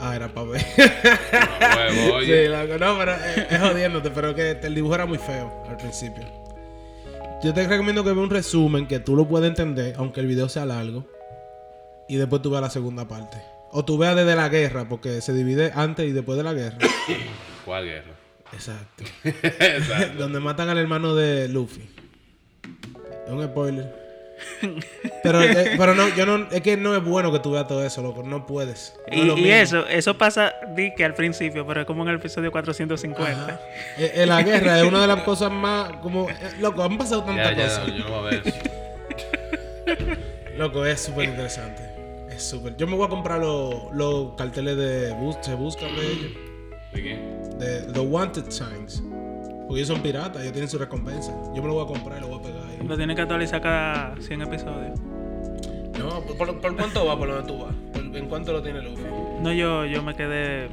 [0.01, 0.65] Ah, era para ver.
[0.77, 2.45] No, huevo, oye.
[2.45, 5.75] Sí, loco, no, pero es, es jodiéndote, pero que el dibujo era muy feo al
[5.75, 6.23] principio.
[7.43, 10.47] Yo te recomiendo que veas un resumen que tú lo puedes entender, aunque el video
[10.49, 11.05] sea largo.
[12.07, 13.37] Y después tú veas la segunda parte.
[13.71, 16.77] O tú veas desde la guerra, porque se divide antes y después de la guerra.
[17.65, 18.13] ¿Cuál guerra?
[18.53, 19.03] Exacto.
[19.23, 20.17] Exacto.
[20.17, 21.89] Donde matan al hermano de Luffy.
[23.25, 23.99] Es un spoiler.
[25.21, 27.85] Pero, eh, pero no, yo no, es que no es bueno que tú veas todo
[27.85, 28.23] eso, loco.
[28.23, 28.93] No puedes.
[29.11, 32.03] No es Y, lo y eso, eso pasa, di que al principio, pero es como
[32.03, 33.29] en el episodio 450.
[33.43, 33.59] Ajá.
[33.97, 36.27] Eh, eh, la guerra es una de las cosas más como
[36.61, 37.87] loco, han pasado tantas Ya, ya, cosas.
[37.89, 38.57] no, yo no voy a ver eso.
[40.57, 41.83] Loco, es súper interesante.
[42.31, 42.77] Es súper.
[42.77, 46.31] Yo me voy a comprar los los carteles de bus, se buscan de ellos.
[46.93, 47.15] ¿De qué?
[47.65, 49.03] De The Wanted Signs.
[49.67, 51.31] Porque ellos son piratas, ellos tienen su recompensa.
[51.55, 52.87] Yo me lo voy a comprar y lo voy a pegar ahí.
[52.87, 54.99] Lo tienes que actualizar cada 100 episodios.
[55.99, 57.73] No, ¿por, por- por cuánto va por donde tú vas?
[57.93, 59.03] ¿Por- ¿En cuánto lo tiene Luffy?
[59.41, 60.69] No, yo, yo me quedé.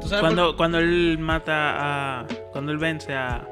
[0.00, 2.26] ¿Tú sabes Cuando, cuando él mata a.
[2.52, 3.46] Cuando él vence a.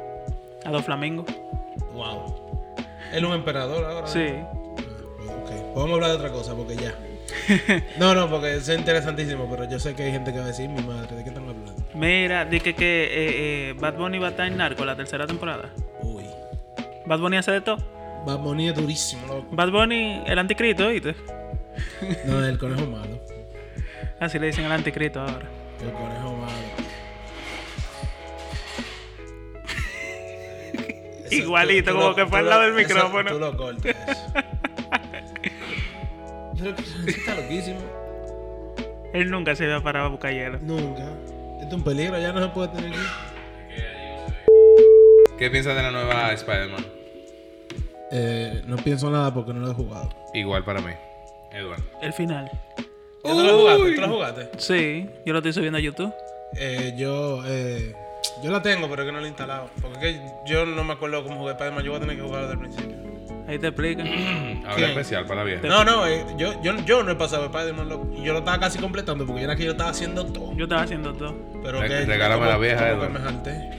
[0.64, 1.24] A dos flamingos.
[1.24, 2.34] por- Wow.
[3.12, 4.06] Él es un emperador ahora.
[4.06, 4.26] Sí.
[4.30, 4.50] Ah,
[5.42, 5.48] ok.
[5.48, 6.94] Pues vamos a hablar de otra cosa porque ya.
[7.98, 10.68] No, no, porque es interesantísimo, pero yo sé que hay gente que va a decir,
[10.68, 11.51] mi madre, ¿de qué están hablando?
[11.94, 13.10] Mira, di que, que eh,
[13.70, 15.70] eh, Bad Bunny va a estar en Narco la tercera temporada.
[16.02, 16.24] Uy.
[17.06, 17.76] Bad Bunny hace de todo.
[18.24, 19.46] Bad Bunny es durísimo, loco.
[19.50, 21.14] Bad Bunny, el anticristo, ¿oíste?
[22.26, 23.18] No, el conejo malo.
[24.20, 25.48] Así le dicen el anticristo ahora.
[25.82, 26.52] El conejo malo.
[31.24, 33.30] Eso, Igualito, tú- tú como lo- que fue al lado del eso micrófono.
[33.32, 33.96] Tú lo cortas.
[36.58, 37.80] Pero eso está loquísimo.
[39.12, 40.58] Él nunca se iba para a buscar hielo.
[40.62, 41.04] Nunca.
[41.62, 43.00] Esto es un peligro, ya no se puede tener aquí.
[45.38, 46.84] ¿Qué piensas de la nueva Spider-Man?
[48.10, 50.10] Eh, no pienso nada porque no lo he jugado.
[50.34, 50.90] Igual para mí.
[51.52, 51.80] Edward.
[52.00, 52.50] El final.
[53.22, 53.94] ¿Ya tú lo jugaste?
[53.94, 54.50] ¿Tú lo jugaste?
[54.58, 56.12] Sí, yo lo estoy subiendo a YouTube.
[56.56, 57.94] Eh, yo, eh,
[58.42, 59.70] yo la tengo, pero es que no la he instalado.
[59.80, 61.84] Porque es que yo no me acuerdo cómo jugué Spider-Man.
[61.84, 63.01] Yo voy a tener que jugarlo desde el principio.
[63.52, 64.06] Ahí te explican.
[64.64, 64.90] Ahora ¿Quién?
[64.90, 65.66] especial para la vieja.
[65.68, 67.88] No, no, eh, yo, yo, yo no he pasado Spider-Man.
[67.88, 68.08] loco.
[68.16, 70.54] Y Yo lo estaba casi completando porque era que yo estaba haciendo todo.
[70.56, 71.34] Yo estaba haciendo todo.
[71.62, 72.04] Pero Re- que.
[72.06, 73.70] regálame como- la vieja, como que me jalté.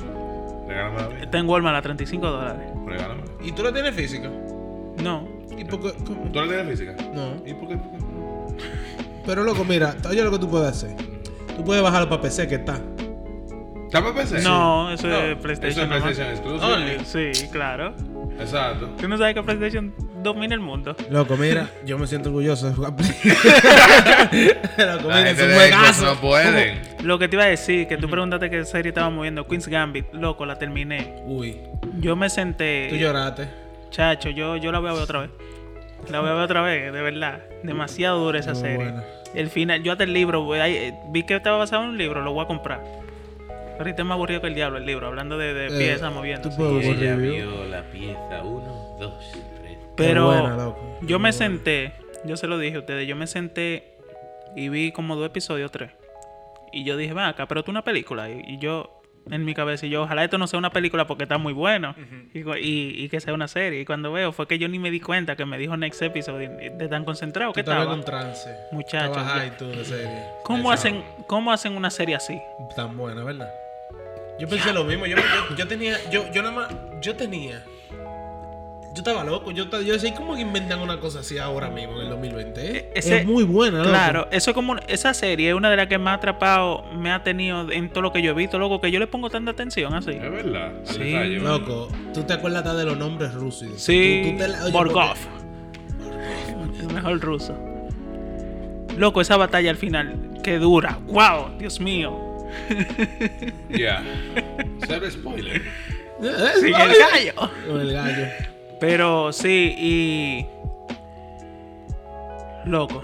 [0.67, 1.23] Regálame la vieja.
[1.23, 2.67] Está en Walmart a 35 dólares.
[2.85, 3.21] Regálame.
[3.43, 4.29] ¿Y tú la tienes física?
[5.01, 5.27] No.
[5.57, 5.93] ¿Y por qué?
[6.05, 6.31] cómo?
[6.31, 6.95] ¿Tú la tienes física?
[7.13, 7.35] No.
[7.45, 7.77] ¿Y por qué?
[7.77, 8.63] por qué?
[9.25, 10.95] Pero loco, mira, oye lo que tú puedes hacer.
[11.55, 12.79] Tú puedes bajarlo para PC que está.
[13.93, 14.41] ¿Está para PC?
[14.41, 15.83] No, eso No, es Eso PlayStation.
[15.83, 16.01] es nomás.
[16.01, 16.73] PlayStation Exclusive.
[16.73, 17.05] Only.
[17.05, 17.93] Sí, claro.
[18.39, 18.87] Exacto.
[18.99, 20.95] ¿Tú no sabes que PlayStation domina el mundo?
[21.11, 23.11] Loco, mira, yo me siento orgulloso de jugar Play.
[24.77, 26.05] loco, mira, es un juegazo.
[26.05, 26.81] no pueden.
[27.03, 29.45] Lo que te iba a decir, que tú preguntaste qué serie estaba moviendo.
[29.45, 31.21] Queen's Gambit, loco, la terminé.
[31.25, 31.57] Uy,
[31.99, 32.87] Yo me senté.
[32.89, 33.47] tú lloraste.
[33.91, 35.29] Chacho, yo, yo la voy a ver otra vez.
[36.09, 37.43] La voy a ver otra vez, de verdad.
[37.61, 38.75] Demasiado dura esa Muy serie.
[38.77, 39.03] buena.
[39.35, 40.47] El final, yo hasta el libro,
[41.11, 42.81] vi que estaba basado en un libro, lo voy a comprar.
[43.77, 46.49] Ahorita es más aburrido que el diablo el libro, hablando de, de Eh, piezas moviendo.
[46.49, 49.13] tú puedes ver Ella vio la pieza 1, 2,
[49.61, 49.77] 3.
[49.95, 50.97] Pero Qué buena, loco.
[51.01, 51.31] yo me buena.
[51.33, 51.93] senté,
[52.25, 53.97] yo se lo dije a ustedes, yo me senté
[54.55, 55.91] y vi como dos episodios, tres.
[56.71, 58.29] Y yo dije, ven acá, pero tú una película.
[58.29, 61.23] Y, y yo, en mi cabeza, y yo, ojalá esto no sea una película porque
[61.23, 61.95] está muy bueno.
[62.33, 63.81] y, y- y que sea una serie.
[63.81, 66.47] Y cuando veo, fue que yo ni me di cuenta que me dijo Next Episode
[66.71, 67.85] de, tan concentrado que estaba.
[67.85, 68.49] con trance.
[68.71, 70.23] Muchacho, Estabas ya- high tú de serie.
[70.43, 72.39] ¿Cómo hacen, ¿Cómo hacen una serie así?
[72.75, 73.49] Tan buena, ¿verdad?
[74.39, 75.05] Yo pensé lo mismo.
[75.05, 75.97] Yo, yo, yo tenía.
[76.11, 76.67] Yo, yo nada más.
[77.01, 77.63] Yo tenía.
[78.95, 79.49] Yo estaba loco.
[79.51, 82.77] Yo, yo decía, ¿cómo que inventan una cosa así ahora mismo en el 2020?
[82.77, 82.91] eh?
[82.93, 83.89] Ese- es muy buena, loco.
[83.89, 87.23] Claro, eso es como esa serie es una de las que más atrapado me ha
[87.23, 89.95] tenido en todo lo que yo he visto, loco, que yo le pongo tanta atención
[89.95, 90.11] así.
[90.11, 90.73] Es verdad.
[90.83, 91.11] Sí.
[91.39, 93.69] Loco, tú te acuerdas de los nombres rusos.
[93.81, 95.15] Sí, tú- tú te la- oye, Borgov.
[95.17, 97.57] porque- El mejor ruso.
[98.97, 100.99] Loco, esa batalla al final, que dura.
[101.07, 101.57] ¡Wow!
[101.57, 102.32] Dios mío.
[103.69, 104.03] Ya.
[104.87, 105.61] Cero spoiler.
[106.59, 107.51] Sí, el gallo.
[107.81, 108.25] El gallo.
[108.79, 110.45] Pero sí, y.
[112.65, 113.03] Loco.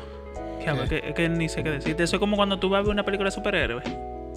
[0.62, 2.04] Diablo, es que, es que ni sé qué decirte.
[2.04, 3.84] Eso es como cuando tú vas a ver una película de superhéroes.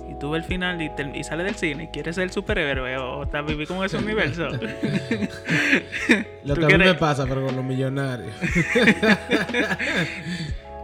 [0.09, 2.97] Y tú ves el final y, te- y sales del cine y quieres ser superhéroe
[2.99, 4.49] o, estás vivir como ese universo.
[6.45, 8.35] Lo ¿Tú que a mí me pasa, pero con los millonarios.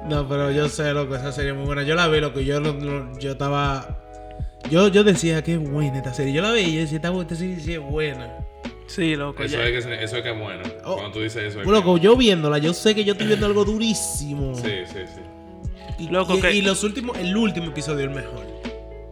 [0.09, 1.83] no, pero yo sé, loco, esa serie es muy buena.
[1.83, 3.97] Yo la vi, loco, yo, no- no- yo estaba...
[4.71, 6.33] Yo, yo decía que es buena esta serie.
[6.33, 8.29] Yo la veía y decía, esta, esta serie sí es buena.
[8.87, 9.43] Sí, loco.
[9.43, 10.63] Eso ya- es que eso es que es bueno.
[10.85, 10.95] Oh.
[10.95, 13.65] Cuando tú dices eso es loco, yo viéndola, yo sé que yo estoy viendo algo
[13.65, 14.55] durísimo.
[14.55, 15.21] Sí, sí, sí.
[15.99, 18.47] Y, Loco, y- que- y los últimos, el último episodio es el mejor.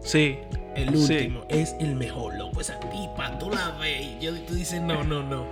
[0.03, 0.39] Sí.
[0.77, 1.15] El Sí.
[1.15, 2.61] último es el mejor, loco.
[2.61, 5.47] Esa tipa, tú la ves y yo, tú dices, no, no, no.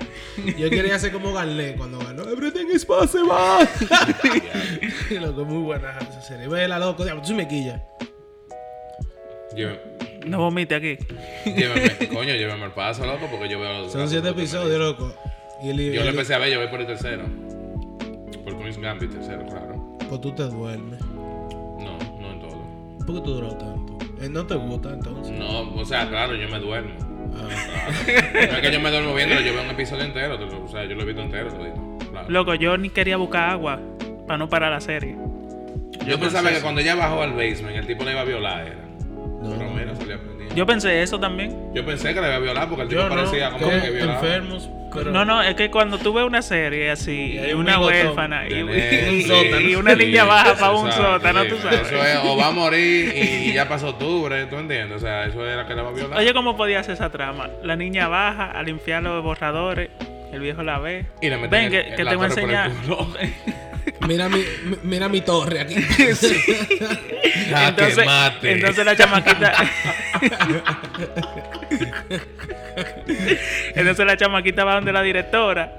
[0.58, 3.30] Yo quería hacer como Garnet cuando ganó Everything is possible.
[5.20, 6.46] loco, muy buena esa serie.
[6.48, 7.04] Vela, loco.
[7.04, 7.82] Tú sí me quilla.
[9.54, 9.78] Llévame,
[10.26, 10.96] No vomite aquí.
[11.44, 13.92] llévame- coño, llévame al paso, loco, porque yo veo los...
[13.92, 15.14] Son siete episodios, loco.
[15.62, 17.24] Y el, Yo el- lo empecé a ver, yo voy por el tercero.
[18.44, 19.96] Por Queen's Gambit, tercero, claro.
[20.08, 21.00] Pues tú te duermes.
[21.00, 22.62] No, no en todo.
[23.06, 23.98] ¿Por qué tú duras tanto?
[24.20, 25.36] Eh, ¿No te gusta entonces?
[25.38, 26.94] No, o sea, claro, yo me duermo.
[27.36, 27.48] Ah.
[28.04, 28.22] Claro.
[28.50, 30.94] No es que yo me duermo viéndolo, yo veo un episodio entero, o sea, yo
[30.94, 32.28] lo he visto entero, todito, claro.
[32.30, 33.80] Loco, yo ni quería buscar agua
[34.26, 35.16] para no parar la serie.
[36.06, 38.83] Yo pensaba que cuando ella bajó al basement, el tipo la iba a violar, era.
[40.54, 41.72] Yo pensé eso también.
[41.74, 43.80] Yo pensé que la iba a violar porque el tipo Yo no, parecía como que
[43.80, 44.20] que violaba.
[44.20, 44.70] enfermos.
[44.92, 45.10] Pero...
[45.10, 49.96] No, no, es que cuando tú ves una serie así, Y una huérfana y, una
[49.96, 51.48] niña baja para un sótano, sí.
[51.48, 51.80] tú sabes.
[51.80, 54.96] Eso es, o va a morir y, y ya pasó octubre, ¿tú entiendes?
[54.96, 56.18] O sea, eso era que la va a violar.
[56.20, 57.48] Oye, ¿cómo podía hacer esa trama?
[57.64, 59.90] La niña baja a limpiar los borradores,
[60.32, 61.06] el viejo la ve.
[61.20, 62.70] y le meten Ven, el- que, que la te voy a enseñar.
[64.06, 65.74] Mira mi, mi- mira mi torre aquí.
[67.50, 68.06] La entonces,
[68.42, 69.52] entonces la chamaquita.
[73.74, 75.72] entonces la chamaquita va donde la directora.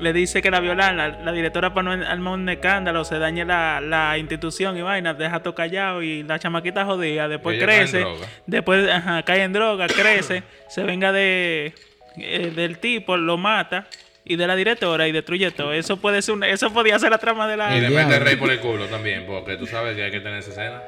[0.00, 3.44] le dice que la violan, la, la directora para no armar un escándalo, se dañe
[3.44, 8.04] la, la institución y vaina, deja todo callado y la chamaquita jodida, después Ella crece,
[8.46, 11.72] después ajá, cae en droga, crece, se venga de
[12.18, 13.86] eh, del tipo, lo mata
[14.24, 15.72] y de la directora y destruye todo.
[15.72, 18.20] Eso puede ser una- eso podía ser la trama de la Y le mete el
[18.24, 20.80] rey por el culo también, porque tú sabes que hay que tener esa escena.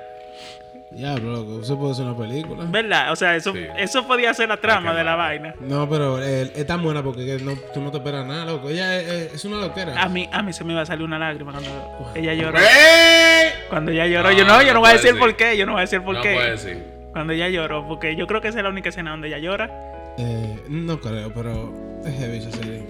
[0.90, 1.61] Diablo, loco.
[1.62, 2.64] Eso puede ser una película.
[2.68, 3.12] ¿Verdad?
[3.12, 3.66] O sea, eso, Sí.
[3.77, 5.55] eso podía ser la trama de la vaina.
[5.61, 8.68] No, pero eh, es tan buena porque que no, tú no te esperas nada, loco.
[8.68, 10.01] Ella es, una loquera.
[10.01, 11.70] A mí, a mí se me iba a salir una lágrima cuando
[12.14, 12.59] ella lloró.
[12.59, 13.51] ¡Ey!
[13.68, 15.57] Cuando ella lloró, No, yo no, yo no no voy a puede decir por qué,
[15.57, 16.35] yo no voy a decir por no qué.
[16.35, 16.85] puede decir.
[17.12, 19.70] Cuando ella lloró, porque yo creo que esa es la única escena donde ella llora.
[20.18, 22.85] Eh, no creo, pero es heavy esa serie.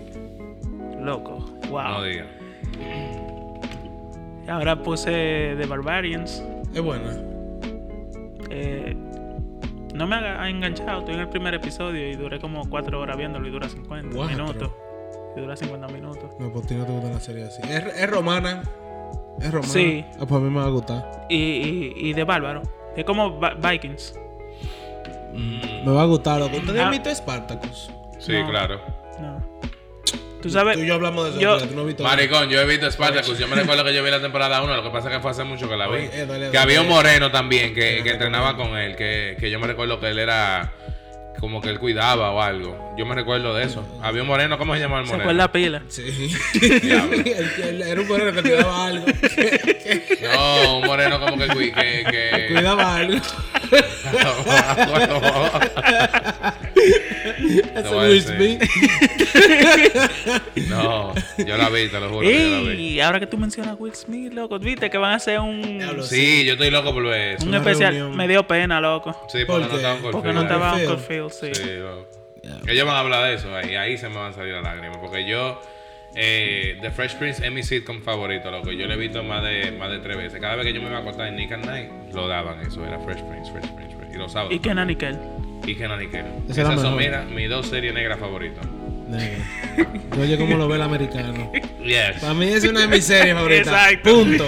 [1.01, 2.03] Loco, No wow.
[2.03, 2.27] diga.
[4.49, 6.43] Ahora puse The Barbarians.
[6.75, 7.11] Es buena.
[8.51, 8.97] Eh,
[9.95, 13.17] no me ha ha enganchado, estoy en el primer episodio y duré como 4 horas
[13.17, 14.37] viéndolo y dura 50 Cuatro.
[14.37, 14.71] minutos.
[15.37, 16.31] Y dura 50 minutos.
[16.39, 17.63] No, pues ti no te gusta la serie así.
[17.63, 18.63] Es, es romana.
[19.41, 19.73] Es romana.
[19.73, 20.05] Sí.
[20.15, 21.27] Ah, pues a mí me va a gustar.
[21.29, 22.63] Y, y, y de Bárbaro.
[22.97, 24.19] Es como Vikings.
[25.35, 26.57] Me va a gustar, loco.
[26.57, 26.85] ¿Ustedes Ah.
[26.87, 27.91] han visto Spartacus?
[28.19, 28.49] Sí, No.
[28.51, 28.81] claro.
[29.21, 29.39] No.
[30.42, 30.77] Tú sabes.
[30.77, 31.40] Tú y yo hablamos de eso.
[31.40, 33.38] yo- pero tú no has visto Maricón, yo he visto Spartacus.
[33.38, 34.77] Yo me recuerdo que yo vi la temporada 1.
[34.77, 35.94] Lo que pasa es que fue hace mucho que la vi.
[35.96, 38.96] Oye, eh, dale, que había un moreno también que, que entrenaba con él.
[38.96, 40.72] Que, que yo me recuerdo que él era
[41.40, 42.94] como que él cuidaba o algo.
[42.96, 43.87] Yo me recuerdo de eso.
[44.03, 45.25] Había un moreno, ¿cómo se llama el Se moreno?
[45.29, 45.83] fue la pila.
[45.88, 46.35] Sí.
[46.62, 49.07] Era un moreno que cuidaba algo.
[50.35, 51.46] No, un moreno como que.
[51.49, 52.46] que, que...
[52.53, 53.20] cuidaba algo.
[57.90, 58.22] Voy a Will.
[58.22, 58.62] Smith.
[60.68, 62.22] No, yo la vi, te lo juro.
[62.31, 65.81] Y ahora que tú mencionas a Will Smith, loco, viste que van a hacer un,
[66.03, 67.42] Sí, yo estoy loco por ver eso.
[67.44, 67.94] un una especial.
[67.94, 68.16] reunión.
[68.16, 69.12] Me dio pena, loco.
[69.29, 69.77] Sí, ¿Por porque no qué?
[69.77, 70.35] estaban Porque Phil.
[70.35, 70.88] no estaba Phil.
[70.88, 71.55] Uncle Phil, sí.
[71.55, 72.07] Sí, loco.
[72.68, 74.99] Ellos van a hablar de eso y ahí se me van a salir las lágrimas.
[74.99, 75.61] Porque yo,
[76.14, 78.70] eh, The Fresh Prince es mi sitcom favorito, loco.
[78.72, 80.40] Yo lo he visto más de, más de tres veces.
[80.40, 82.85] Cada vez que yo me iba a acostar en Nick at Night, lo daban eso.
[82.87, 83.96] Era Fresh Prince, Fresh Prince.
[83.96, 84.55] Fresh- Y los sábados.
[84.55, 85.18] Y Kenan y Kel.
[85.64, 85.90] Y Kel.
[85.90, 86.99] Esa es la Esas son, mejor.
[86.99, 88.64] mira, mis dos series negras favoritas.
[89.09, 89.42] Negro.
[90.21, 91.53] Oye, cómo lo ve el americano.
[91.87, 92.21] Yes.
[92.21, 93.69] Para mí es una de mis series favoritas.
[93.69, 94.11] Exacto.
[94.12, 94.45] Punto.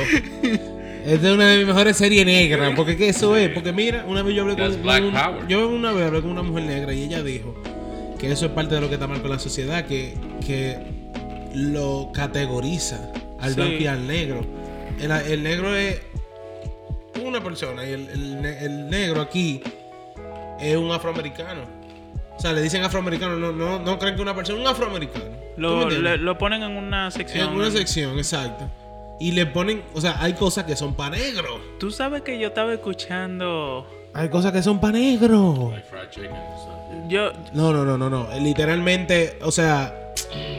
[1.07, 2.73] Es de una de mis mejores series negras.
[2.75, 3.49] Porque que eso es.
[3.51, 5.47] Porque mira, una vez yo hablé con, Black un- Power.
[5.49, 7.55] Yo una vez hablé con una mujer negra y ella dijo
[8.19, 9.85] que eso es parte de lo que está mal con la sociedad.
[9.87, 10.77] Que, que
[11.55, 13.57] lo categoriza al Sí.
[13.57, 14.41] blanco y al negro.
[15.01, 16.01] El, el negro es
[17.25, 19.63] una persona y el, el ne- el negro aquí
[20.61, 21.63] es un afroamericano.
[22.37, 25.25] O sea, le dicen afroamericano, no, no, no creen que una persona, un afroamericano.
[25.25, 27.49] ¿Tú me Lo, le- lo ponen en una sección.
[27.51, 28.71] En una sección, exacto.
[29.21, 31.61] Y le ponen, o sea, hay cosas que son para negro.
[31.81, 33.85] Tú sabes que yo estaba escuchando.
[34.15, 35.71] Hay cosas que son para negro.
[35.73, 37.09] Like fried chicken and stuff.
[37.09, 37.33] Yo.
[37.53, 38.29] No, no, no, no, no.
[38.41, 40.13] Literalmente, o sea,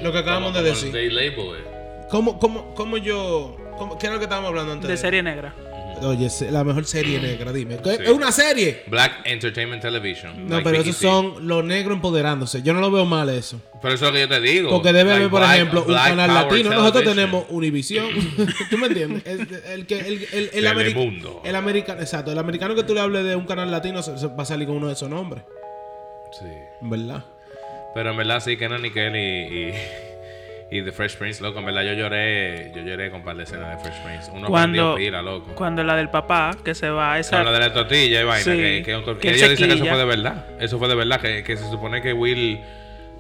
[0.04, 0.92] lo que acabamos de decir.
[0.92, 1.66] They label it.
[2.10, 4.90] ¿Cómo, cómo, cómo yo, cómo- qué era lo que estábamos hablando antes?
[4.90, 5.54] De serie negra.
[6.02, 7.78] Oye, la mejor serie negra, dime.
[7.84, 8.04] ¿Qué- Sí.
[8.04, 8.84] ¿Es una serie?
[8.88, 10.48] Black Entertainment Television.
[10.48, 12.62] No, like pero esos son los negros empoderándose.
[12.62, 13.60] Yo no lo veo mal eso.
[13.82, 14.70] Pero eso es lo que yo te digo.
[14.70, 16.70] Porque debe Like haber, por Black- ejemplo, un canal latino.
[16.72, 18.08] Nosotros tenemos Univision.
[18.70, 19.24] ¿Tú me entiendes?
[19.26, 21.42] El, el que el, el, el, ameri- Telemundo.
[21.44, 24.00] el americano, exacto, el americano que tú le hables de un canal latino
[24.38, 25.44] va a salir con uno de esos nombres,
[26.40, 26.46] Sí.
[26.82, 27.24] ¿verdad?
[27.96, 29.74] Pero en verdad sí, Kenan y Kel y,
[30.72, 31.60] y, The Fresh Prince, loco.
[31.60, 34.32] En verdad yo lloré, yo lloré con un par de escenas de Fresh Prince.
[34.32, 35.54] Uno Cuando, pila, loco.
[35.56, 37.40] cuando la del papá, que se va, esa.
[37.40, 39.68] No, lo de la tortilla y vaina, Sí, que, que, que que él ellos dicen
[39.70, 40.46] que eso fue de verdad.
[40.60, 42.60] Eso fue de verdad, que, que se supone que Will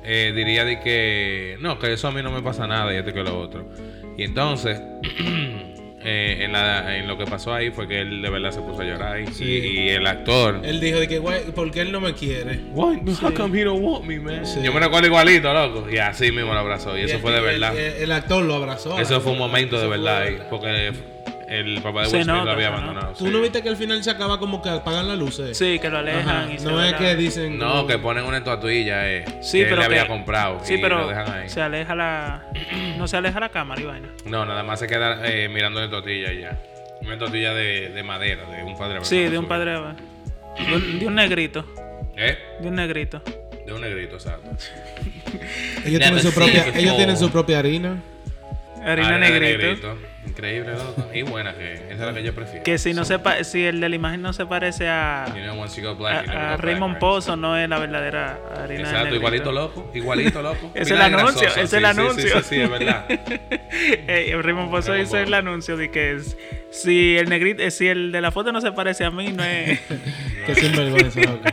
[0.04, 3.14] eh, diría de que no, que eso a mí no me pasa nada y esto
[3.14, 3.70] que lo otro.
[4.18, 4.82] Y entonces,
[6.02, 8.82] eh, en, la, en lo que pasó ahí fue que él de verdad se puso
[8.82, 9.46] a llorar y, Sí.
[9.46, 10.62] y el actor...
[10.64, 12.60] Él dijo de que, ¿por qué él no me quiere?
[12.74, 13.02] Why?
[13.22, 14.46] How come he don't want me, man?
[14.46, 14.60] Sí.
[14.64, 15.90] Yo me recuerdo igualito, loco.
[15.90, 16.98] Y así mismo lo abrazó.
[16.98, 17.78] Y eso fue de verdad.
[17.78, 18.98] El, el actor lo abrazó.
[19.00, 20.22] Eso fue un momento de verdad.
[20.22, 20.92] ahí, porque
[21.50, 23.14] el papá de Will Smith nota, lo había abandonado.
[23.18, 23.32] ¿Tú sí.
[23.32, 25.58] no viste que al final se acaba como que apagan las luces?
[25.58, 27.58] Sí, que lo alejan y se No es que dicen...
[27.58, 30.60] No, como- que ponen una estatuilla eh, Sí, que pero él le había que- comprado
[30.64, 31.50] Sí, y pero lo dejan ahí.
[31.50, 32.44] se aleja la.
[32.98, 34.10] No se aleja la cámara y vaina.
[34.26, 36.58] No, nada más se queda eh, mirando la tortilla y ya.
[37.02, 39.00] Una tortilla de, de madera, de un padre.
[39.04, 39.72] Sí, de un padre.
[39.72, 41.66] De un, de un negrito.
[42.18, 42.38] ¿Eh?
[42.62, 43.22] De un negrito.
[43.66, 44.50] De un negrito, exacto.
[45.86, 48.02] Ellos, tienen su propia, ellos tienen su propia harina.
[48.84, 49.98] Harina Harina de negrito.
[50.30, 51.10] Increíble, loco.
[51.14, 52.64] Y buena que esa es la que yo prefiero.
[52.64, 55.44] Que si no se pa- si el de la imagen no se parece a, You
[55.44, 57.00] know, once you go a, black, you never a go black, Raymond right?
[57.00, 60.72] Pozo, no es la verdadera harina Exacto, igualito loco, igualito loco.
[60.76, 62.30] Es el anuncio, grasoso, es sí, el sí, anuncio.
[62.30, 63.06] Sí, sí, sí, es verdad.
[64.44, 66.38] Raymond Pozo hizo el anuncio de que es-
[66.72, 69.44] si el negrito, eh, si el de la foto no se parece a mí, no
[69.44, 69.80] es.
[70.46, 71.44] Que sinvergüenza, loco.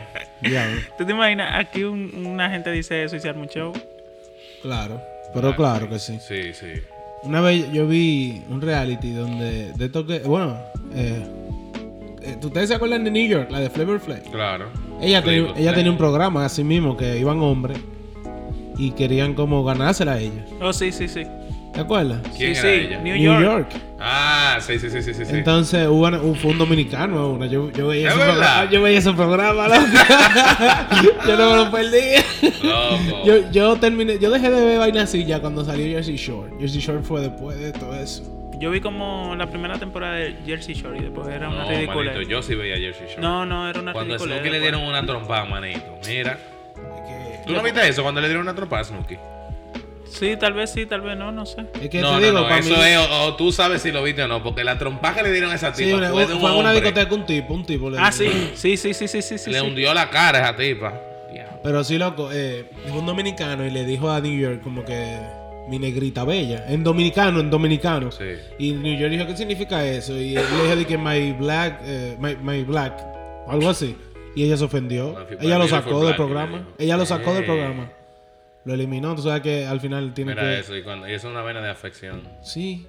[0.41, 0.81] Diablo.
[0.97, 1.55] ¿Tú te imaginas?
[1.55, 3.73] Aquí un- una gente dice eso y se arma un show.
[4.61, 5.01] Claro.
[5.33, 6.19] Pero Ah, claro que sí.
[6.19, 6.73] Sí, sí.
[7.23, 10.57] Una vez yo vi un reality donde de esto que, bueno,
[10.93, 11.25] eh,
[12.21, 14.21] eh, ¿ustedes se acuerdan de New York, la de Flavor Flav?
[14.31, 14.67] Claro.
[15.01, 17.79] Ella, tenía, ella tenía un programa así mismo que iban hombres
[18.77, 20.45] y querían como ganársela a ella.
[20.61, 21.23] Oh, sí, sí, sí.
[21.77, 22.19] ¿Te acuerdas?
[22.35, 22.67] ¿Quién sí, era sí.
[22.87, 22.97] ella?
[23.03, 23.69] New, New York.
[23.69, 23.83] York.
[23.99, 25.21] Ah, sí, sí, sí, sí, sí.
[25.29, 27.29] Entonces hubo una- un, fue un dominicano.
[27.33, 28.71] Una, yo, yo veía ¿Es ese programa.
[28.71, 29.81] Yo veía ese programa, loco.
[31.27, 32.15] yo no me lo perdí.
[32.63, 33.25] Loco.
[33.27, 36.51] yo, yo terminé, yo dejé de ver vaina así ya cuando salió Jersey Shore.
[36.59, 38.23] Jersey Shore fue después de todo eso.
[38.57, 42.11] Yo vi como la primera temporada de Jersey Shore y después era una no, ridícula.
[42.11, 43.21] manito, yo sí veía Jersey Shore.
[43.21, 44.37] No, no, era una Cuando a ridícula.
[44.37, 45.95] Snooki le dieron una trompada, manito.
[46.07, 46.39] Mira.
[47.45, 49.15] ¿Tú no viste eso cuando le dieron una trompada a Snooki?
[50.09, 51.65] Sí, tal vez sí, tal vez no, no sé.
[51.81, 52.81] es que no, te no, digo, no, para eso mí.
[52.83, 55.31] es, o, o tú sabes si lo viste o no, porque la trompada que le
[55.31, 57.89] dieron a esa tipa fue de un fue en una discoteca un tipo, un tipo.
[57.89, 59.51] le Ah, sí, sí, sí, sí, sí, sí, sí.
[59.51, 59.65] le sí.
[59.65, 61.01] hundió la cara a esa tipa.
[61.63, 65.17] Pero sí, loco, eh, un dominicano y le dijo a New York como que
[65.67, 66.65] mi negrita bella.
[66.69, 68.11] En dominicano, en dominicano.
[68.11, 68.23] Sí.
[68.57, 70.13] Y New York dijo, ¿qué significa eso?
[70.17, 72.97] Y él le dijo de que my black, eh, my, my black,
[73.47, 73.97] algo así.
[74.35, 75.17] Y ella se ofendió.
[75.41, 76.67] Ella lo sacó del programa.
[76.77, 77.89] Ella lo sacó del programa.
[78.67, 79.15] Lo eliminó.
[79.15, 80.59] Tú sabes que al final tiene Mira que...
[80.59, 82.85] eso, y, cuando, y eso es una vena de afección, Sí.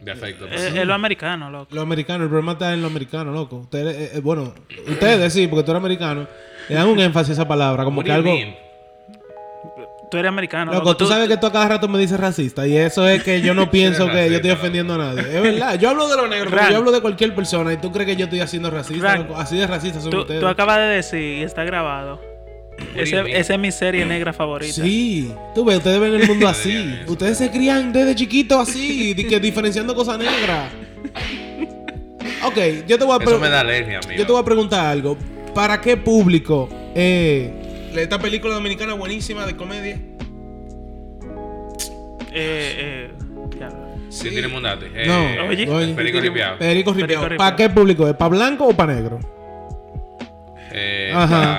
[0.00, 0.46] de afecto.
[0.48, 1.72] Es, es lo americano, loco.
[1.74, 3.56] Lo americano, el problema está en lo americano, loco.
[3.58, 4.52] Ustedes, eh, eh, bueno,
[4.88, 6.26] ustedes sí, porque tú eres americano,
[6.68, 8.32] le dan un énfasis a esa palabra, como What que algo...
[8.34, 8.54] mean?
[10.10, 10.72] Tú eres americano.
[10.72, 13.40] Loco, tú sabes que tú a cada rato me dices racista y eso es que
[13.40, 15.20] yo no pienso que yo estoy ofendiendo a nadie.
[15.22, 17.90] Es verdad, yo hablo de los negros, pero yo hablo de cualquier persona y tú
[17.92, 19.16] crees que yo estoy haciendo racista.
[19.16, 19.36] Loco.
[19.36, 20.40] Así de racista son Tú, ustedes.
[20.40, 22.20] tú acabas de decir, y está grabado.
[22.96, 24.82] Ese, esa es mi serie negra favorita.
[24.82, 26.98] Sí, tú ves, ustedes ven el mundo así.
[27.06, 30.70] Ustedes se crían desde chiquitos así, di que diferenciando cosas negras.
[32.44, 32.58] Ok,
[32.88, 34.18] yo te voy a Eso pre- me da alergia, amigo.
[34.18, 35.16] Yo te voy a preguntar algo.
[35.54, 37.52] ¿Para qué público eh,
[37.94, 40.00] esta película dominicana buenísima de comedia?
[42.34, 43.10] Eh, eh.
[44.08, 44.86] Sí, tiene Mundati.
[44.94, 45.68] Eh, No, Oye.
[45.68, 45.94] oye.
[45.94, 46.58] Perico ripiado.
[46.58, 47.22] Perico ripiado.
[47.24, 48.06] Perico ¿Para qué público?
[48.08, 49.20] ¿Es para blanco o para negro?
[50.74, 51.12] Eh,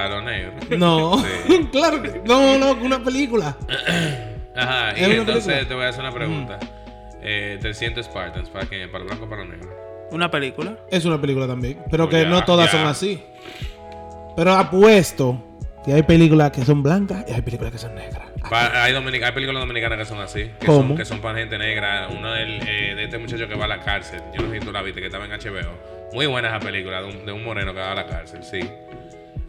[0.09, 0.53] los negros.
[0.77, 1.67] No, Sí.
[1.71, 3.55] claro que no, no, una película.
[4.55, 5.67] Ajá, ¿Es y una entonces película?
[5.67, 6.59] te voy a hacer una pregunta.
[7.21, 8.91] Eh, 300 Spartans, ¿para quién?
[8.91, 9.69] ¿Para blanco o para los negros?
[10.11, 10.77] Una película.
[10.91, 12.77] Es una película también, pero Pues que ya, no todas ya.
[12.79, 13.23] son así.
[14.35, 15.41] Pero apuesto
[15.85, 18.27] que hay películas que son blancas y hay películas que son negras.
[18.49, 20.51] Pa- hay, dominica- hay películas dominicanas que son así.
[20.59, 20.89] Que ¿Cómo?
[20.89, 22.09] Son, que son para gente negra.
[22.15, 24.21] Uno del, eh, de este muchacho que va a la cárcel.
[24.35, 25.71] Yo no sé si tú la viste, que estaba en HBO.
[26.13, 28.59] Muy buena esa película de un, de un moreno que va a la cárcel, sí.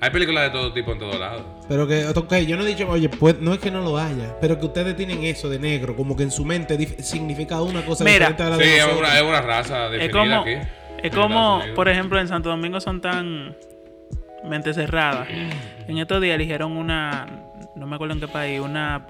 [0.01, 1.42] Hay películas de todo tipo en todos lados.
[1.68, 4.36] Pero que, ok, yo no he dicho, oye, pues no es que no lo haya,
[4.40, 8.05] pero que ustedes tienen eso de negro, como que en su mente significa una cosa
[8.05, 8.28] Mira.
[8.28, 10.57] diferente a la Sí, de es una, es una raza Es definida como, aquí.
[11.03, 13.57] es como por ejemplo, en Santo Domingo son tan
[14.45, 15.26] mente cerrada.
[15.88, 17.26] En estos días eligieron una,
[17.74, 19.07] no me acuerdo en qué país, una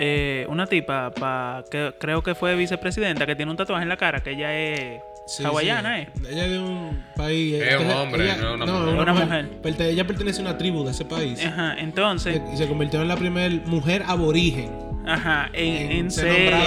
[0.00, 3.96] eh, una tipa pa, que creo que fue vicepresidenta que tiene un tatuaje en la
[3.96, 6.02] cara que ella es Sí, hawaiana, sí.
[6.02, 6.08] ¿eh?
[6.30, 7.54] Ella es de un país.
[7.62, 8.94] Es un hombre, ella- no una no, mujer.
[8.94, 9.48] es Una mujer.
[9.90, 11.44] Ella pertenece a una tribu de ese país.
[11.44, 14.70] Ajá, entonces, Y se convirtió en la primera mujer aborigen.
[15.06, 16.58] ajá, en, en ser serio.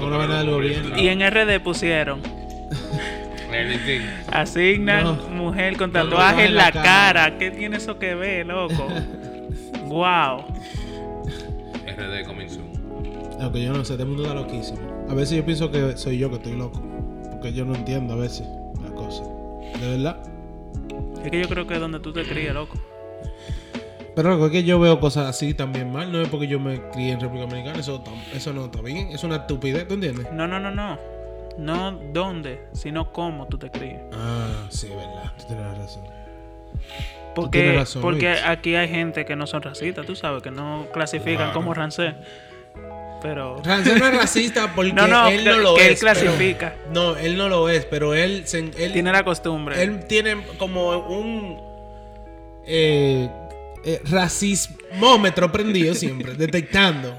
[0.00, 0.98] nombrada gobierno.
[0.98, 2.20] Y en RD pusieron,
[4.32, 5.14] asignan No.
[5.30, 6.82] mujer con tatuaje en la cara.
[7.22, 7.38] cara.
[7.38, 8.88] ¿Qué tiene eso que ver, loco?
[9.84, 10.44] wow.
[11.86, 12.66] RD coming soon.
[13.40, 14.78] Lo que yo no sé, este mundo está loquísimo.
[15.08, 16.82] A veces yo pienso que soy yo que estoy loco.
[17.46, 18.44] Porque yo no entiendo a veces
[18.82, 19.24] las cosas.
[19.80, 20.16] De verdad.
[21.24, 22.76] Es que yo creo que es donde tú te crías, loco.
[24.16, 26.10] Pero loco, es que yo veo cosas así también mal.
[26.10, 27.78] No es porque yo me crié en República Dominicana.
[27.78, 28.02] Eso,
[28.34, 29.10] eso no está bien.
[29.12, 30.26] Es una estupidez, ¿tú entiendes?
[30.32, 30.98] No, no, no, no.
[31.56, 34.02] No dónde, sino cómo tú te crías.
[34.12, 35.32] Ah, sí, verdad.
[35.38, 36.02] Tú tienes razón.
[37.36, 38.42] Porque, razón, porque Luis.
[38.44, 41.52] aquí hay gente que no son racistas, tú sabes, que no clasifican Claro.
[41.52, 42.14] como rancé.
[43.26, 43.60] Pero.
[43.64, 46.00] Rancé no es racista porque No, no, él no lo que él es.
[46.00, 46.76] pero- clasifica.
[46.92, 49.82] no, él no lo es, pero él, se- él, Tiene la costumbre.
[49.82, 51.60] él tiene como un
[52.66, 53.28] eh,
[53.84, 57.14] eh, racismómetro prendido siempre, detectando.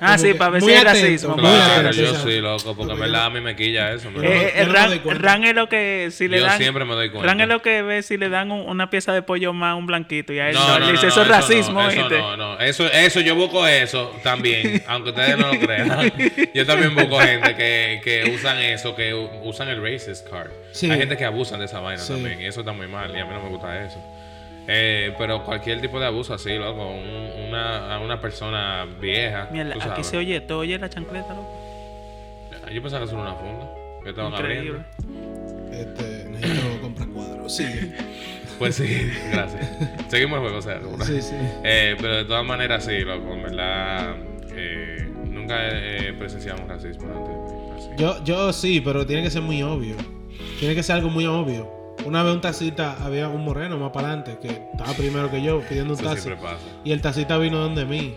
[0.00, 1.36] Ah, sí, para ver si atento, racismo.
[1.36, 4.10] Claro, yo sí, loco, porque en verdad a mí me quilla eso.
[4.10, 4.18] ¿no?
[4.22, 6.58] no- Eh, yo el ran, ran es lo que si le Yo dan.
[6.58, 7.26] siempre me doy cuenta.
[7.26, 9.74] Ran es lo que ve si le dan un- una pieza de pollo más a
[9.76, 11.88] un blanquito y a él No, no, no, le dice no, eso es racismo, no,
[11.88, 12.18] eso ¿viste?
[12.18, 12.58] no, no.
[12.60, 16.12] Eso, eso, yo busco eso también, aunque ustedes no lo crean.
[16.54, 20.50] Yo también busco gente que, que usan eso, que usan el racist card.
[20.72, 20.90] Sí.
[20.90, 22.12] Hay gente que abusan de esa vaina Sí.
[22.12, 23.98] también, y eso está muy mal, y a mí no me gusta eso.
[24.72, 29.48] Eh, pero cualquier tipo de abuso así, loco, un- una, a una persona vieja.
[29.50, 30.06] Mira, tú aquí sabes.
[30.06, 31.50] se oye, todo oye la chancleta, loco.
[32.72, 33.68] Yo pensaba que eso era una funda.
[34.04, 34.80] Que estaban Increíble.
[35.08, 35.72] abriendo.
[35.72, 37.56] Este, necesito comprar cuadros.
[37.56, 37.64] Sí,
[38.60, 39.68] Pues sí, gracias.
[40.08, 41.34] Seguimos el juego, o sea, sí, sí.
[41.64, 44.14] Eh, pero de todas maneras, sí, loco, en verdad.
[44.54, 47.86] eh, nunca nunca he presenciado un racismo antes.
[47.86, 48.02] así.
[48.02, 49.96] Yo, yo sí, pero tiene que ser muy obvio.
[50.60, 51.68] Tiene que ser algo muy obvio.
[52.04, 55.60] Una vez un taxista, había un moreno más para adelante que estaba primero que yo
[55.60, 56.22] pidiendo un taxi.
[56.22, 56.64] siempre pasa.
[56.84, 58.14] Y el taxista vino donde mí.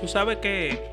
[0.00, 0.92] Tú sabes que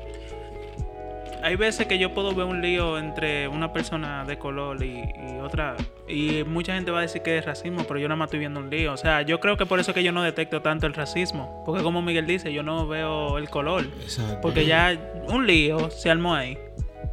[1.42, 5.38] hay veces que yo puedo ver un lío entre una persona de color y, y
[5.42, 5.76] otra.
[6.06, 8.60] Y mucha gente va a decir que es racismo, pero yo nada más estoy viendo
[8.60, 8.92] un lío.
[8.92, 11.62] O sea, yo creo que por eso que yo no detecto tanto el racismo.
[11.64, 13.84] Porque como Miguel dice, yo no veo el color.
[14.02, 14.38] Exacto.
[14.42, 14.96] Porque ya
[15.28, 16.58] un lío se armó ahí.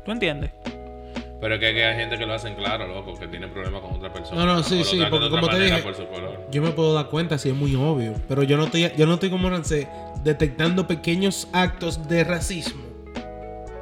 [0.05, 0.51] ¿Tú entiendes?
[1.39, 4.11] Pero es que, hay gente que lo hacen claro, loco, que tiene problemas con otra
[4.11, 4.43] persona.
[4.43, 5.83] No, no, sí, sí, porque como te dije-.
[6.49, 8.13] Yo me puedo dar cuenta si es muy obvio.
[8.27, 9.87] Pero yo no estoy, yo no estoy como Rancé,
[10.23, 12.83] detectando pequeños actos de racismo.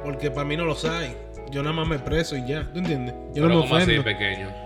[0.04, 1.16] Porque para mí no los hay.
[1.50, 2.64] Yo nada más me preso y ya.
[2.72, 3.14] ¿Tú entiendes?
[3.34, 4.04] Yo Pero no me así, ofendo.
[4.04, 4.65] pequeño.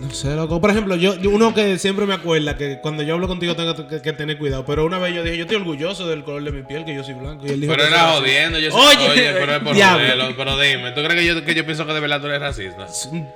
[0.00, 0.60] No sé, loco.
[0.60, 3.86] Por ejemplo, yo, yo- uno que siempre me acuerda que cuando yo hablo contigo tengo
[3.86, 4.64] que, que tener cuidado.
[4.64, 7.04] Pero una vez yo dije, yo estoy orgulloso del color de mi piel, que yo
[7.04, 7.46] soy blanco.
[7.46, 10.24] Y él dijo Pero era soy jodiendo, yo sé- Oye, Oye, pero es por joderlo,
[10.36, 12.86] Pero dime, ¿tú crees que yo, que yo pienso que de verdad tú eres racista?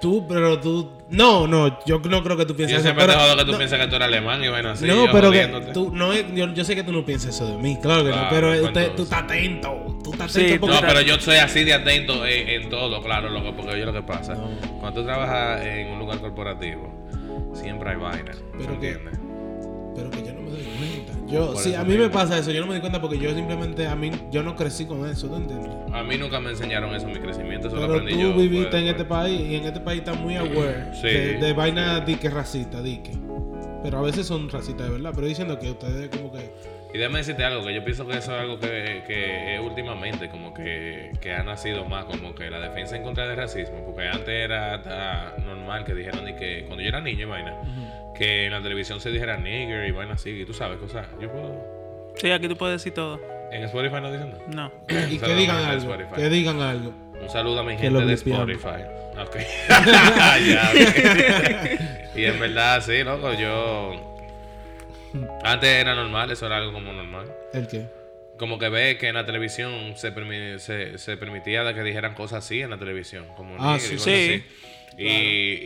[0.00, 0.90] Tú, pero tú.
[1.10, 2.84] No, no, yo no creo que tú pienses Yo eso.
[2.84, 4.86] siempre pero- te jodo que tú no, piensas que tú eres alemán y bueno así.
[4.86, 7.58] no, yo pero que tú, no, yo, yo sé que tú no piensas eso de
[7.62, 8.26] mí, claro que no.
[8.30, 9.98] Pero pues usted- tú estás atento.
[10.02, 13.02] Tú estás Sí, atento porque- No, pero yo soy así de atento en, en todo,
[13.02, 14.34] claro, loco, porque oye lo que pasa.
[14.34, 14.48] No.
[14.80, 16.53] Cuando tú trabajas en un lugar corporativo,
[17.55, 18.32] siempre hay vaina.
[18.59, 18.98] Pero que-.
[19.96, 21.12] Pero que yo no me doy cuenta.
[21.32, 22.50] Yo, sí, a mí me pasa eso.
[22.50, 25.28] Yo no me doy cuenta porque yo simplemente, a mí, yo no crecí con eso,
[25.28, 25.70] ¿tú entiendes?
[25.92, 28.34] A mí nunca me enseñaron eso en mi crecimiento, eso lo Pero aprendí tú yo.
[28.34, 31.07] viviste pues, en este país y en este país está muy aware Sí.
[31.07, 33.12] de, de vaina dique racista, dique.
[33.84, 35.12] Pero a veces son racistas de verdad.
[35.14, 36.52] Pero diciendo que ustedes como que...
[36.95, 40.55] Y déjame decirte algo, que yo pienso que eso es algo que, que últimamente como
[40.55, 44.28] que, que ha nacido más, como que la defensa en contra del racismo, porque antes
[44.28, 47.53] era hasta normal que dijeran de que cuando yo era niño y vaina,
[48.14, 51.32] que en la televisión se dijera nigger y vaina así, y tú sabes cosas, yo
[51.32, 52.14] puedo...
[52.14, 53.20] Sí, aquí tú puedes decir todo.
[53.51, 54.45] En Spotify no dicen nada.
[54.47, 54.72] No.
[55.11, 55.92] Y que digan algo.
[55.92, 56.14] Spotify.
[56.14, 56.92] Que digan algo.
[57.20, 58.12] Un saludo a mi gente de.
[58.12, 58.84] Spotify.
[59.20, 59.36] Ok.
[60.47, 62.14] Ya, ok.
[62.16, 64.13] y en verdad, sí, loco, yo...
[65.44, 67.26] Antes era normal, eso era algo como normal.
[67.52, 67.86] ¿El qué?
[68.38, 72.44] Como que ve que en la televisión se, permi- se, se permitía que dijeran cosas
[72.44, 73.94] así en la televisión, como Ah, nigger y sí.
[73.96, 74.44] cosas Sí.
[74.92, 75.02] así.
[75.02, 75.58] Y,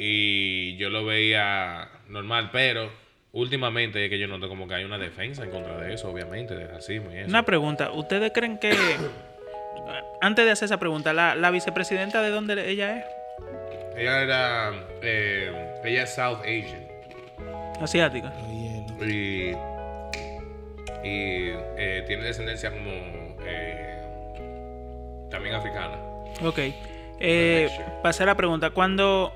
[0.73, 2.91] y yo lo veía normal, pero
[3.33, 6.55] últimamente es que yo noto como que hay una defensa en contra de eso, obviamente,
[6.55, 7.29] del racismo y eso.
[7.29, 7.91] Una pregunta.
[7.93, 8.73] ¿Ustedes creen que...
[10.21, 13.05] Antes de hacer esa pregunta, ¿la, la vicepresidenta de dónde ella es?
[13.97, 14.73] Ella era.
[15.03, 15.53] eh,
[15.85, 16.87] ella es South Asian.
[17.81, 18.33] Asiática.
[19.01, 19.53] Y.
[21.05, 22.91] Y eh, tiene descendencia como.
[23.47, 23.99] eh,
[25.31, 25.97] también africana.
[26.45, 26.59] Ok.
[27.21, 27.69] Eh,
[28.21, 29.33] la pregunta, cuando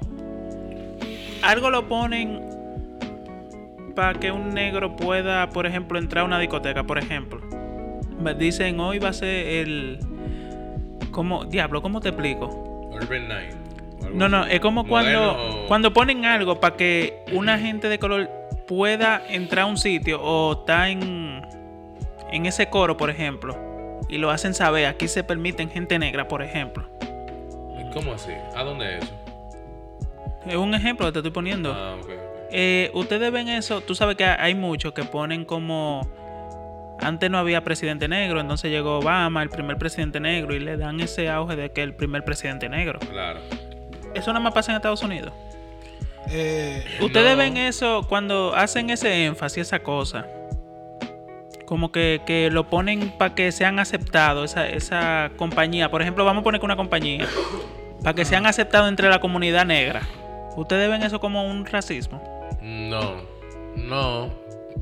[1.42, 2.40] algo lo ponen
[3.94, 7.40] para que un negro pueda, por ejemplo, entrar a una discoteca, por ejemplo,
[8.20, 9.98] me dicen hoy va a ser el.
[11.10, 11.44] ¿Cómo?
[11.44, 12.46] Diablo, ¿cómo te explico?
[12.92, 13.54] Urban Night.
[14.14, 18.30] No, no, es como cuando, cuando ponen algo para que una gente de color
[18.66, 21.42] pueda entrar a un sitio o está en,
[22.30, 23.56] en ese coro, por ejemplo,
[24.08, 26.88] y lo hacen saber, aquí se permiten gente negra, por ejemplo.
[27.92, 28.32] ¿Cómo así?
[28.56, 29.14] ¿A dónde es eso?
[30.46, 31.72] Es un ejemplo que te estoy poniendo.
[31.72, 32.10] Ah, ok, ok.
[32.50, 36.06] Eh, Ustedes ven eso, tú sabes que hay muchos que ponen como...
[37.00, 41.00] Antes no había presidente negro, entonces llegó Obama, el primer presidente negro, y le dan
[41.00, 43.00] ese auge de que el primer presidente negro.
[43.00, 43.40] Claro.
[44.14, 45.32] Eso nada más pasa en Estados Unidos.
[46.30, 47.36] Eh, Ustedes No.
[47.38, 50.26] ven eso cuando hacen ese énfasis, esa cosa.
[51.66, 55.90] Como que, que lo ponen para que sean aceptados, esa, esa compañía.
[55.90, 57.26] Por ejemplo, vamos a poner que una compañía.
[58.02, 60.02] Para que sean aceptados entre la comunidad negra.
[60.56, 62.22] ¿Ustedes ven eso como un racismo?
[62.60, 63.22] No,
[63.76, 64.30] no.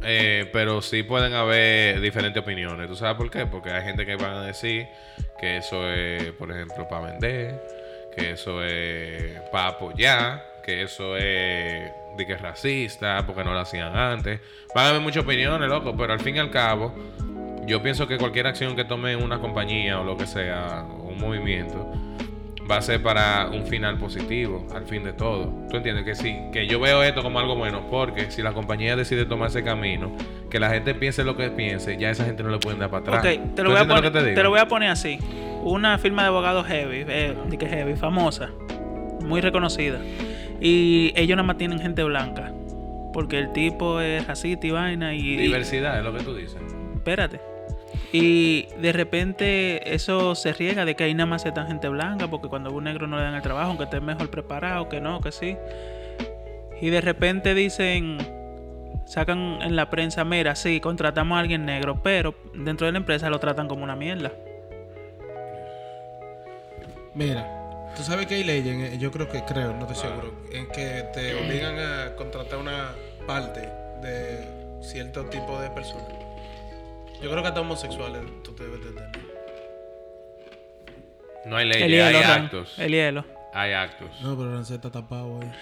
[0.03, 2.89] eh, pero sí pueden haber diferentes opiniones.
[2.89, 3.47] ¿Tú sabes por qué?
[3.47, 4.89] Porque hay gente que van a decir
[5.39, 7.61] que eso es, por ejemplo, para vender,
[8.17, 13.61] que eso es para apoyar, que eso es de que es racista, porque no lo
[13.61, 14.41] hacían antes.
[14.75, 16.95] Van a haber muchas opiniones, loco, pero al fin y al cabo,
[17.67, 21.93] yo pienso que cualquier acción que tome una compañía o lo que sea, un movimiento,
[22.71, 25.53] va a ser para un final positivo al fin de todo.
[25.71, 26.05] ¿Tú entiendes?
[26.05, 29.49] Que sí, que yo veo esto como algo bueno, porque si la compañía decide tomar
[29.49, 30.13] ese camino,
[30.49, 33.19] que la gente piense lo que piense, ya esa gente no le pueden dar para
[33.19, 33.19] atrás.
[33.19, 35.19] Ok, te ¿Tú lo, voy a poner, lo te lo voy a poner así.
[35.63, 38.51] Una firma de abogados heavy, eh, de que heavy, famosa,
[39.21, 39.99] muy reconocida.
[40.61, 42.53] Y ellos nada más tienen gente blanca.
[43.13, 45.19] Porque el tipo es racista y vaina y...
[45.21, 46.61] y- Diversidad es lo que tú dices.
[46.95, 47.41] espérate.
[48.13, 52.49] Y de repente eso se riega de que ahí nada más aceptan gente blanca, porque
[52.49, 55.33] cuando un negro no le dan el trabajo, aunque esté mejor preparado, que no, que
[55.33, 55.57] sí.
[56.81, 58.19] Y de repente dicen,
[59.07, 63.29] sacan en la prensa, mira, sí, contratamos a alguien negro, pero dentro de la empresa
[63.29, 64.31] lo tratan como una mierda.
[67.15, 67.60] Mira,
[67.97, 71.35] tú sabes que hay leyes, yo creo que, creo, no estoy seguro, en que te
[71.35, 72.93] obligan a contratar una
[73.27, 73.61] parte
[74.03, 76.09] de cierto tipo de personas.
[77.23, 79.11] Yo creo que hasta homosexuales tú te debes de tener.
[81.47, 82.79] No hay ley, El hay hielo, actos.
[82.79, 83.25] el hielo.
[83.53, 84.09] Hay actos.
[84.23, 85.53] No, pero Rancé está tapado ahí.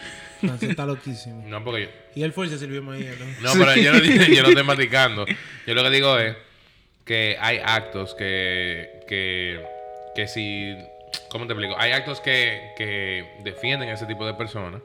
[0.42, 1.42] Rancé está loquísimo.
[1.46, 1.88] No, porque yo.
[2.14, 3.04] Y el fuerza sirvió más ¿no?
[3.40, 5.24] No, pero yo no, yo no estoy maticando.
[5.66, 6.36] Yo lo que digo es
[7.04, 9.00] que hay actos que.
[9.08, 9.64] que.
[10.14, 10.76] que si.
[11.30, 11.74] ¿Cómo te explico?
[11.78, 14.80] Hay actos que, que defienden a ese tipo de personas.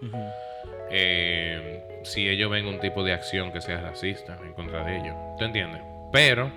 [0.90, 5.16] eh, si ellos ven un tipo de acción que sea racista en contra de ellos.
[5.38, 5.82] ¿Tú entiendes?
[6.12, 6.52] Pero.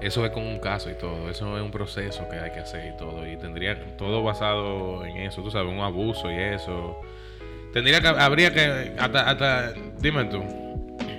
[0.00, 1.28] Eso es con un caso y todo.
[1.28, 3.26] Eso es un proceso que hay que hacer y todo.
[3.26, 5.42] Y tendría todo basado en eso.
[5.42, 6.98] Tú sabes, un abuso y eso.
[7.72, 10.42] Tendría que, habría que, hasta, hasta, dime tú.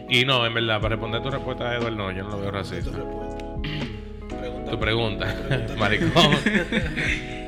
[0.09, 2.91] Y no, en verdad, para responder tu respuesta, Edward, no, yo no lo veo racista.
[4.71, 5.35] Tu pregunta,
[5.77, 6.31] maricón.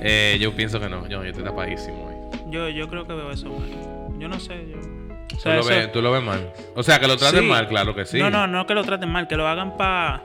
[0.05, 2.05] Eh, yo pienso que no, yo, yo estoy tapadísimo.
[2.05, 2.41] hoy.
[2.51, 4.19] Yo, yo creo que veo eso mal.
[4.19, 4.77] Yo no sé, yo...
[4.77, 6.51] O ¿Tú, lo eso- ves, tú lo ves mal.
[6.75, 7.45] O sea, que lo traten Sí.
[7.47, 8.19] mal, claro que sí.
[8.19, 10.23] No, no, no que lo traten mal, que lo hagan para...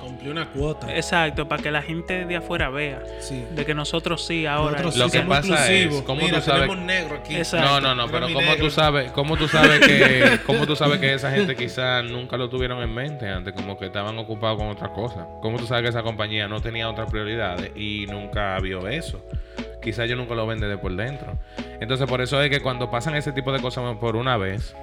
[0.00, 0.94] Cumplió una cuota.
[0.94, 3.02] Exacto, para que la gente de afuera vea.
[3.20, 3.44] Sí.
[3.54, 4.82] De que nosotros sí, ahora.
[4.82, 6.02] Nosotros Lo sí que somos pasa es.
[6.02, 7.36] ¿cómo Mira, tú sabes- tenemos negro aquí.
[7.36, 7.68] Exacto.
[7.68, 8.64] No, no, no, pero ¿cómo negro.
[8.64, 12.48] tú sabes, cómo tú sabes que, cómo tú sabes que esa gente quizás nunca lo
[12.48, 15.26] tuvieron en mente antes, como que estaban ocupados con otra cosa?
[15.42, 19.24] ¿Cómo tú sabes que esa compañía no tenía otras prioridades y nunca vio eso?
[19.82, 21.38] Quizás ellos nunca lo ven desde por dentro.
[21.80, 24.74] Entonces, por eso es que cuando pasan ese tipo de cosas por una vez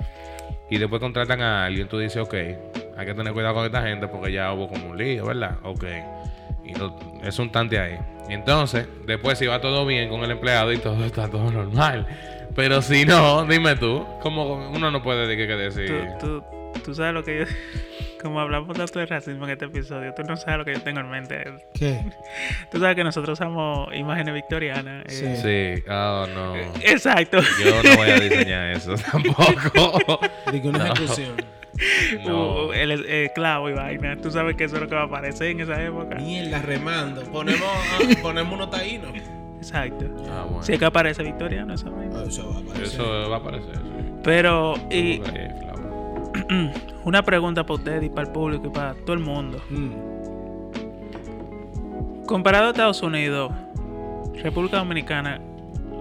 [0.70, 2.34] y después contratan a alguien, tú dices, ok,
[2.98, 5.58] hay que tener cuidado con esta gente porque ya hubo como un lío, ¿verdad?
[5.64, 5.84] Ok.
[6.64, 7.98] Y lo- es un tante ahí.
[8.30, 12.08] Entonces, después si va todo bien con el empleado y todo está todo normal.
[12.56, 16.08] Pero si no, dime tú, como uno no puede decir que decir.
[16.20, 16.42] Tú,
[16.74, 17.46] tú, tú sabes lo que yo...
[18.22, 21.00] Como hablamos tanto de racismo en este episodio, tú no sabes lo que yo tengo
[21.00, 21.44] en mente.
[21.76, 22.00] ¿Qué?
[22.72, 25.04] Tú sabes que nosotros usamos imágenes victorianas.
[25.06, 25.36] eh, Sí.
[25.84, 26.56] Sí, oh no.
[26.82, 27.38] Exacto.
[27.64, 30.20] Yo no voy a diseñar eso tampoco.
[30.52, 30.86] Digo, una No.
[30.94, 31.36] ejecución.
[32.26, 32.68] No.
[32.68, 34.16] Uh, el, el clavo y vaina.
[34.18, 36.16] Tú sabes que eso es lo que va a aparecer en esa época.
[36.16, 37.22] Mierda, remando.
[37.24, 37.62] Ponemos,
[37.92, 39.12] ah, ponemos unos taínos.
[39.58, 40.06] Exacto.
[40.30, 40.64] Ah, bueno.
[40.64, 42.16] Si es que aparece victoriano esa vaina.
[42.20, 42.84] Ah, Eso va a aparecer.
[42.86, 43.76] Eso va a aparecer.
[43.76, 43.82] sí.
[44.24, 45.22] Pero, y
[47.04, 49.62] una pregunta para usted y para el público y para todo el mundo.
[49.70, 49.92] Mm.
[52.26, 53.52] Comparado a Estados Unidos,
[54.42, 55.40] República Dominicana,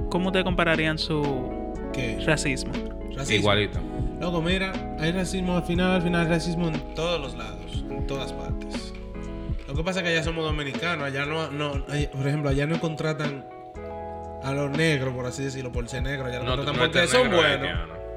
[0.08, 1.22] ¿cómo ustedes compararían su
[1.92, 2.18] ¿Qué?
[2.24, 2.72] racismo?
[3.14, 3.40] Racismo.
[3.40, 3.78] Igualito.
[4.24, 8.06] Loco, mira, hay racismo al final, al final hay racismo en todos los lados, en
[8.06, 8.94] todas partes.
[9.68, 12.66] Lo que pasa es que allá somos dominicanos, allá no, no hay- por ejemplo, allá
[12.66, 13.44] no contratan
[14.42, 17.06] a los negros, por así decirlo, por ser negro, allá no, No, contratan no porque
[17.06, 17.68] son buenos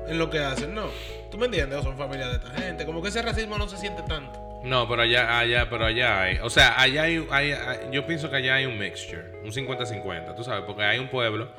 [0.08, 0.86] en lo que hacen, no.
[1.30, 1.78] ¿Tú me entiendes?
[1.80, 4.62] O son familia de esta gente, como que ese racismo no se siente tanto.
[4.64, 6.38] No, pero allá, allá, pero allá hay.
[6.38, 10.36] O sea, allá hay, hay- hay- yo pienso que allá hay un mixture, un 50-50,
[10.36, 11.50] tú sabes, porque hay un pueblo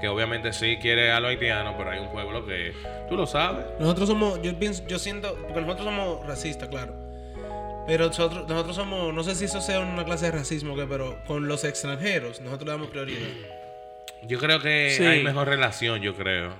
[0.00, 2.72] que obviamente sí quiere a los haitianos, pero hay un pueblo que
[3.08, 3.64] tú lo sabes.
[3.78, 6.94] Nosotros somos, yo pienso, yo siento, porque nosotros somos racistas, claro.
[7.86, 11.18] Pero nosotros, nosotros somos, no sé si eso sea una clase de racismo, que, pero
[11.26, 13.28] con los extranjeros, nosotros le damos prioridad.
[14.26, 15.04] Yo creo que Sí.
[15.04, 16.54] hay mejor relación, yo creo.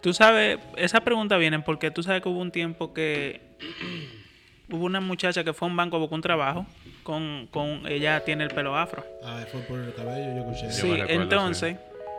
[0.00, 3.40] Tú sabes, esa pregunta viene porque tú sabes que hubo un tiempo que
[4.70, 6.66] hubo una muchacha que fue a un banco a buscar un trabajo
[7.04, 9.04] con, con ella tiene el pelo afro.
[9.24, 10.66] Ah, fue por el cabello, yo escuché.
[10.66, 11.76] Yo Sí, recuerdo, entonces,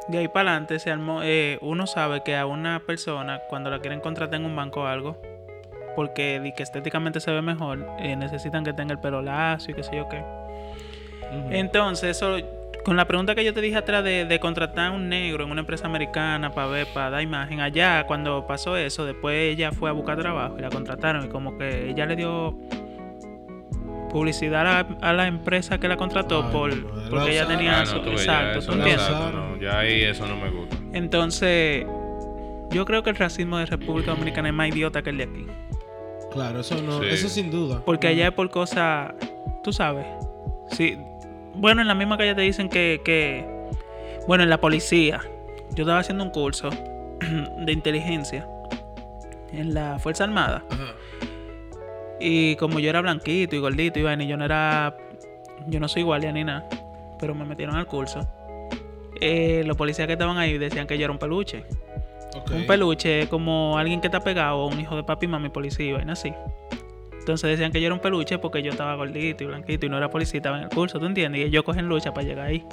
[0.07, 3.79] de ahí para adelante se armó, eh, uno sabe que a una persona cuando la
[3.79, 5.21] quieren contratar en un banco o algo,
[5.95, 9.83] porque que estéticamente se ve mejor, eh, necesitan que tenga el pelo lacio y qué
[9.83, 10.23] sé yo qué.
[11.49, 12.37] Entonces, eso,
[12.83, 15.51] con la pregunta que yo te dije atrás de, de contratar a un negro en
[15.51, 19.89] una empresa americana para ver, para dar imagen, allá cuando pasó eso, después ella fue
[19.89, 22.57] a buscar trabajo y la contrataron y como que ella le dio
[24.11, 27.81] publicidad a la, a la empresa que la contrató Ay, por, no, porque ella tenía
[27.81, 30.49] Ah, su- no, tú exacto, ya ¿tú eso, exacto, no, ya ahí eso no me
[30.49, 30.77] gusta.
[30.93, 31.85] Entonces,
[32.71, 35.47] yo creo que el racismo de República Dominicana es más idiota que el de aquí.
[36.31, 37.07] Claro, eso no, Sí.
[37.09, 37.81] eso sin duda.
[37.85, 39.13] Porque allá es por cosas,
[39.63, 40.05] tú sabes.
[40.71, 40.97] Sí.
[41.53, 43.45] Bueno, en la misma calle te dicen que, que,
[44.27, 45.19] bueno, en la policía.
[45.73, 46.69] Yo estaba haciendo un curso
[47.19, 48.47] de inteligencia
[49.51, 50.63] en la Fuerza Armada.
[50.69, 50.93] Ajá.
[52.21, 54.95] Y como yo era blanquito y gordito y vaina, y yo no era,
[55.67, 56.67] yo no soy guardia ni nada,
[57.19, 58.27] pero me metieron al curso.
[59.19, 61.63] Eh, los policías que estaban ahí decían que yo era un peluche.
[62.53, 66.13] Un peluche como alguien que está pegado un hijo de papi, mami, policía y vaina
[66.13, 66.31] así.
[67.19, 69.97] Entonces decían que yo era un peluche porque yo estaba gordito y blanquito y no
[69.97, 71.41] era policía, estaba en el curso, ¿tú entiendes?
[71.41, 72.65] Y ellos cogen lucha para llegar ahí.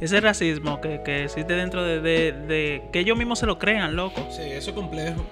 [0.00, 3.94] ese racismo que, que existe dentro de, de- de- que ellos mismos se lo crean,
[3.96, 4.26] loco.
[4.30, 5.22] Sí, eso es complejo.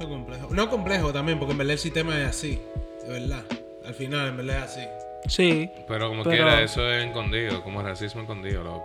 [0.00, 0.48] Eso es complejo.
[0.50, 2.58] No complejo también, porque en verdad el sistema es así.
[3.06, 3.42] De verdad.
[3.86, 4.80] Al final, en verdad es así.
[5.28, 5.70] Sí.
[5.86, 8.84] Pero como Pero- quiera, eso es escondido, como racismo escondido, loco.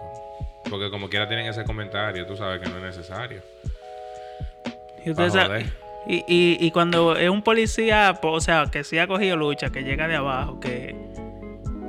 [0.69, 3.41] Porque como quiera tienen ese comentario, tú sabes que no es necesario.
[5.05, 5.11] Y,
[6.07, 9.69] y, y, y cuando es un policía, po- o sea, que sí ha cogido lucha,
[9.69, 10.95] que llega de abajo, que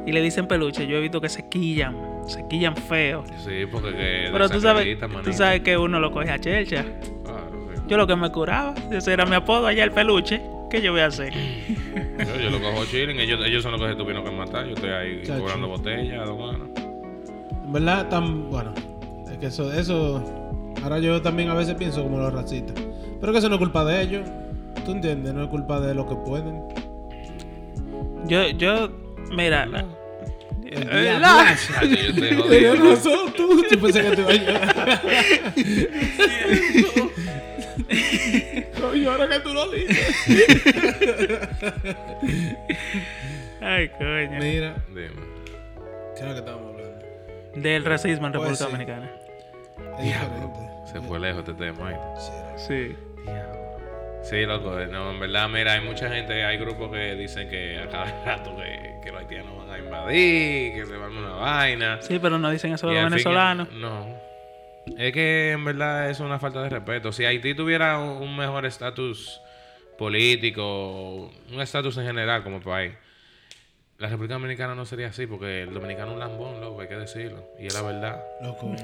[0.06, 1.96] y le dicen peluche, yo he visto que se quillan,
[2.28, 3.24] se quillan feo.
[3.44, 4.86] Sí, porque que Pero tú sabes,
[5.24, 6.84] tú sabes que uno lo coge a chelcha.
[6.84, 7.10] Sí.
[7.88, 10.40] Yo lo que me curaba, ese era mi apodo allá, el peluche.
[10.70, 11.32] ¿Qué yo voy a hacer?
[11.32, 14.66] Yo, yo lo cojo chilling, ellos, ellos son los que se tuvieron que matar.
[14.66, 15.40] Yo estoy ahí Chacho.
[15.40, 16.28] cobrando botellas.
[17.64, 18.50] En verdad, tan.
[18.50, 18.74] Bueno.
[19.30, 19.72] Es que eso.
[19.72, 20.24] eso
[20.82, 22.74] ahora yo también a veces pienso como los racistas.
[23.20, 24.28] Pero que eso no es culpa de ellos.
[24.84, 25.32] ¿Tú entiendes?
[25.34, 26.62] No es culpa de lo que pueden.
[28.26, 28.88] Yo, yo,
[29.30, 31.56] mira, El Eh, la-.
[31.56, 31.86] Chacho,
[32.60, 33.62] yo razón, tú.
[33.70, 35.02] Yo pensé que te iba a llorar.
[38.80, 40.16] Coño, ahora que tú lo dices.
[43.60, 44.38] ay, coño.
[44.40, 45.10] Mira, Dime.
[46.14, 47.06] ¿qué es lo que estamos hablando?
[47.54, 48.64] Del racismo en Pues República sí.
[48.64, 49.10] Dominicana.
[49.98, 50.58] Es diferente.
[50.92, 51.84] Se fue lejos este tema.
[51.86, 52.20] ¿oíste?
[52.58, 52.96] Sí.
[52.96, 52.96] Sí.
[54.22, 57.88] Sí, loco, no, en verdad, mira, hay mucha gente, hay grupos que dicen que a
[57.88, 62.02] cada rato que, que los haitianos van a invadir, que se van a una vaina.
[62.02, 63.70] Sí, pero no dicen eso de los venezolanos.
[63.72, 64.04] No.
[64.96, 67.12] Es que en verdad es una falta de respeto.
[67.12, 69.40] Si Haití tuviera un mejor estatus
[69.98, 72.92] político, un estatus en general como país,
[73.98, 76.96] la República Dominicana no sería así, porque el dominicano es un lambón, loco, hay que
[76.96, 77.38] decirlo.
[77.58, 78.22] Y es la verdad.
[78.42, 78.74] Loco.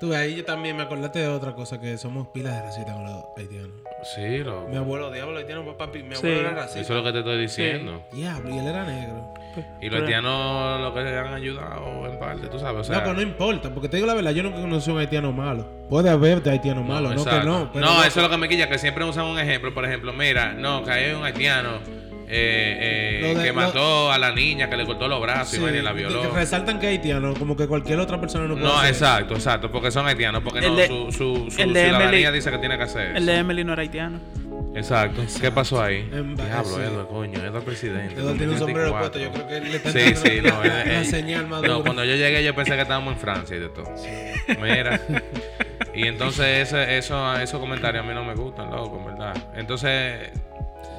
[0.00, 3.04] Tú, ahí yo también me acordaste de otra cosa, que somos pilas de racistas con
[3.04, 3.76] los haitianos.
[4.14, 4.68] Sí, loco.
[4.68, 6.26] Mi abuelo, diablo, haitiano, papi, mi Sí.
[6.26, 6.80] abuelo era Eso racista.
[6.80, 8.02] es lo que te estoy diciendo.
[8.12, 9.34] Diablo, y él era negro.
[9.80, 12.80] Y los haitianos lo que le han ayudado en parte, tú sabes.
[12.80, 14.98] O sea, Loco, no importa, porque te digo la verdad, yo nunca conocí a un
[14.98, 15.66] haitiano malo.
[15.88, 17.70] Puede haber de haitiano malo, no, que no.
[17.72, 19.72] Pero no, loco, eso es lo que me quilla, que siempre usan un ejemplo.
[19.72, 21.78] Por ejemplo, mira, no, que hay un haitiano
[22.28, 25.62] eh, eh, de- que lo- mató a la niña, que le cortó los brazos sí,
[25.64, 26.22] y la violó.
[26.22, 28.90] que resaltan que haitiano, como que cualquier otra persona no puede No, hacer.
[28.90, 32.28] exacto, exacto, porque son haitianos, porque El no, de- su, su, su el de ciudadanía
[32.28, 33.26] Emily- dice que tiene que hacer El eso.
[33.26, 34.20] de Emily no era haitiano.
[34.76, 35.22] Exacto.
[35.40, 36.02] ¿Qué pasó ahí?
[36.10, 36.80] Diablo, sí.
[36.82, 38.14] Edward, coño, Edward presidente.
[38.14, 39.00] Eduardo tiene un sombrero 2024.
[39.00, 40.58] puesto, yo creo que él le está Sí, sí, no.
[40.60, 43.20] una, él- una él- señal más No, cuando yo llegué yo pensé que estábamos en
[43.20, 43.86] Francia y de todo.
[44.60, 45.00] Mira.
[45.96, 49.32] Y entonces ese, eso, esos comentarios a mí no me gustan, loco, en verdad.
[49.54, 50.30] Entonces,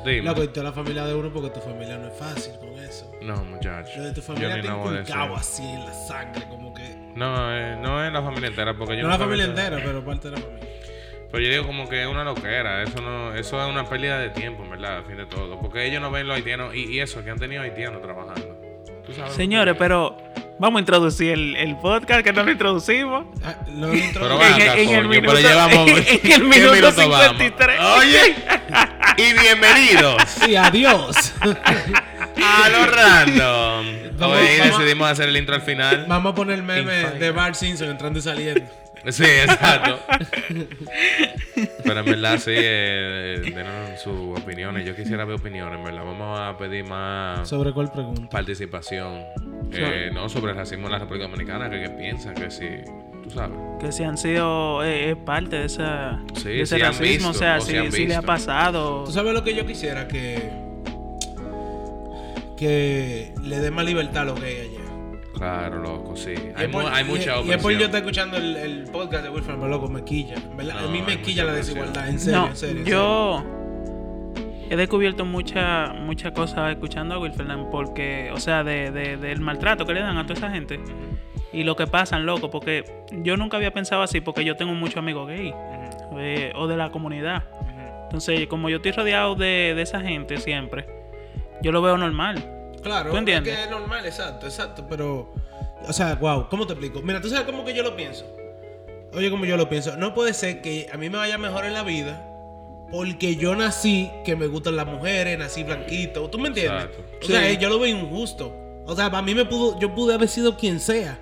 [0.06, 0.24] dime.
[0.30, 3.12] Loco, y toda la familia de uno, porque tu familia no es fácil con eso.
[3.22, 3.92] No, muchacho.
[3.98, 6.84] Lo de tu familia te inculcado así en la sangre, como que.
[7.16, 10.30] No, eh, no es la familia entera, porque yo No la familia entera, pero parte
[10.30, 10.70] de la familia.
[11.32, 14.30] Pero yo digo como que es una loquera, eso no, eso es una pérdida de
[14.30, 15.60] tiempo, en verdad, al fin de todo.
[15.60, 18.56] Porque ellos no ven los haitianos, y, y eso, que han tenido haitianos trabajando.
[19.06, 19.34] ¿Tú sabes?
[19.34, 20.16] Señores, pero
[20.60, 23.26] vamos a introducir el, el podcast que no lo introducimos.
[23.44, 26.72] Ah, lo intro- Pero En, acá, en el minuto, pero llevamos- en, el ¿qué minuto
[26.74, 27.38] minuto vamos?
[27.38, 27.80] 53.
[27.98, 28.36] Oye,
[29.18, 31.34] y bienvenidos Sí, adiós.
[31.42, 33.86] a lo random.
[34.18, 36.06] Vamos- Hoy vamos- decidimos hacer el intro al final.
[36.08, 38.62] Vamos a poner el meme de Bart Simpson entrando y saliendo.
[39.10, 40.00] Sí, exacto.
[41.84, 44.84] Pero en verdad sí, eh, denos sus opiniones.
[44.86, 46.04] Yo quisiera ver opiniones, en verdad.
[46.06, 48.30] Vamos a pedir más ¿Sobre cuál pregunta?
[48.30, 49.24] participación.
[49.72, 52.68] Eh, no sobre el racismo en la República Dominicana, que piensan que sí,
[53.26, 53.58] tú sabes.
[53.80, 57.30] Que si han sido eh, eh, parte de, esa, Sí, de ese si racismo, visto,
[57.30, 59.04] o sea, o si, si han si le ha pasado.
[59.04, 60.08] ¿Tú sabes lo que yo quisiera?
[60.08, 60.50] Que.
[62.58, 64.82] Que le dé más libertad a los gays allá.
[65.34, 66.32] Claro, loco, sí.
[66.32, 67.62] Y Hay, por- mu- hay y- mucha Y es opresión.
[67.62, 70.36] por yo estar escuchando el, el podcast de Wilfred, pero loco, me quilla.
[70.38, 72.82] a mí me quilla mucha la desigualdad, en serio, no, en serio.
[72.82, 73.44] en yo
[74.70, 79.86] he descubierto muchas mucha cosas escuchando a Fernández porque, o sea, de, de- del maltrato
[79.86, 80.80] que le dan a toda esa gente
[81.56, 84.98] y lo que pasan, loco, porque yo nunca había pensado así porque yo tengo muchos
[84.98, 85.54] amigos gay
[86.18, 87.44] eh, o de la comunidad.
[88.04, 90.86] Entonces, como yo estoy rodeado de, de esa gente siempre,
[91.62, 92.72] yo lo veo normal.
[92.84, 93.54] Claro, ¿Tú entiendes?
[93.54, 95.34] es que es normal, exacto, exacto, pero.
[95.88, 97.02] O sea, wow, ¿cómo te explico?
[97.02, 98.26] Mira, tú sabes cómo que yo lo pienso.
[99.14, 99.96] Oye, como yo lo pienso.
[99.98, 102.22] No puede ser que a mí me vaya mejor en la vida
[102.92, 106.30] porque yo nací que me gustan las mujeres, nací blanquito.
[106.30, 106.86] ¿Tú me entiendes?
[106.86, 107.04] Exacto.
[107.22, 107.48] O sea, Sí.
[107.54, 108.54] eh, yo lo veo injusto.
[108.86, 111.18] O sea, para mí me pudo, yo pude haber sido quien sea.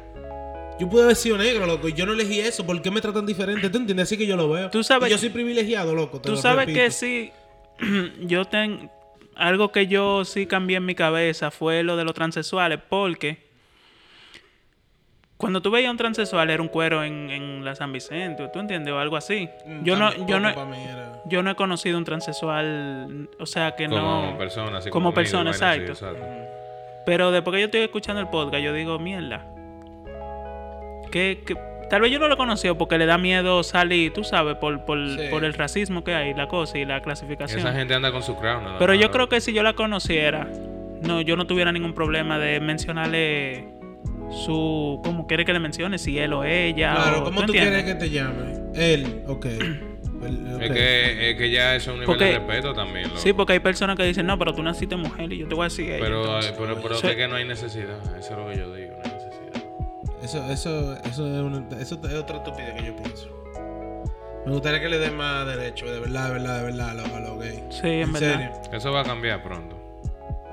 [0.80, 2.66] Yo pude haber sido negro, loco, y yo no elegí eso.
[2.66, 3.70] ¿Por qué me tratan diferente?
[3.70, 4.08] ¿Tú entiendes?
[4.08, 4.70] Así que yo lo veo.
[4.70, 6.20] Tú sabes- Y yo soy privilegiado, loco.
[6.20, 6.80] te Tú lo sabes repito.
[6.80, 7.32] que sí,
[8.22, 8.90] yo tengo
[9.36, 13.44] algo que yo sí cambié en mi cabeza fue lo de los transexuales, porque
[15.38, 18.60] cuando tú veías a un transexual era un cuero en, en la San Vicente, ¿tú
[18.60, 18.94] entiendes?
[18.94, 19.50] O algo así.
[19.66, 20.54] Mm, Yo no, yo no,
[21.26, 24.38] yo no he conocido un transexual, o sea que como no.
[24.38, 26.24] persona, así como amigo, persona, así, exacto.
[27.06, 29.46] Pero después que yo estoy escuchando el podcast, yo digo, mierda.
[31.14, 31.56] Que, que-
[31.90, 34.98] tal vez yo no lo conocí porque le da miedo salir, tú sabes, por, por,
[35.10, 35.28] Sí.
[35.30, 37.60] por el racismo que hay, la cosa y la clasificación.
[37.60, 38.64] Esa gente anda con su crown.
[38.64, 40.48] nada Pero yo creo que si yo la conociera,
[41.04, 43.68] no, yo no tuviera ningún problema de mencionarle
[44.46, 46.96] su, como quiere que le mencione, si él o ella.
[46.96, 48.56] Claro, o- ¿cómo tú quieres que te llame?
[48.74, 49.46] Él, ok.
[49.46, 49.84] El-
[50.56, 50.62] ok.
[50.64, 53.08] Es, que, es que ya eso es un nivel Porque- de respeto también.
[53.10, 53.20] loco.
[53.20, 55.64] Sí, porque hay personas que dicen, no, pero tú naciste mujer y yo te voy
[55.66, 56.00] a decir ella.
[56.04, 56.52] Pero, entonces".
[56.52, 57.08] eh, pero, pero Sí.
[57.08, 57.98] es que no hay necesidad.
[58.18, 59.13] Eso es lo que yo digo, no.
[60.24, 63.30] Eso, eso, eso, es una, eso es otra estupidez que yo pienso.
[64.46, 67.10] Me gustaría que le den más derecho, de verdad, de verdad, de verdad, a los,
[67.10, 67.62] a los gays.
[67.70, 68.32] Sí, en verdad.
[68.64, 68.78] serio.
[68.78, 69.80] Eso va a cambiar pronto.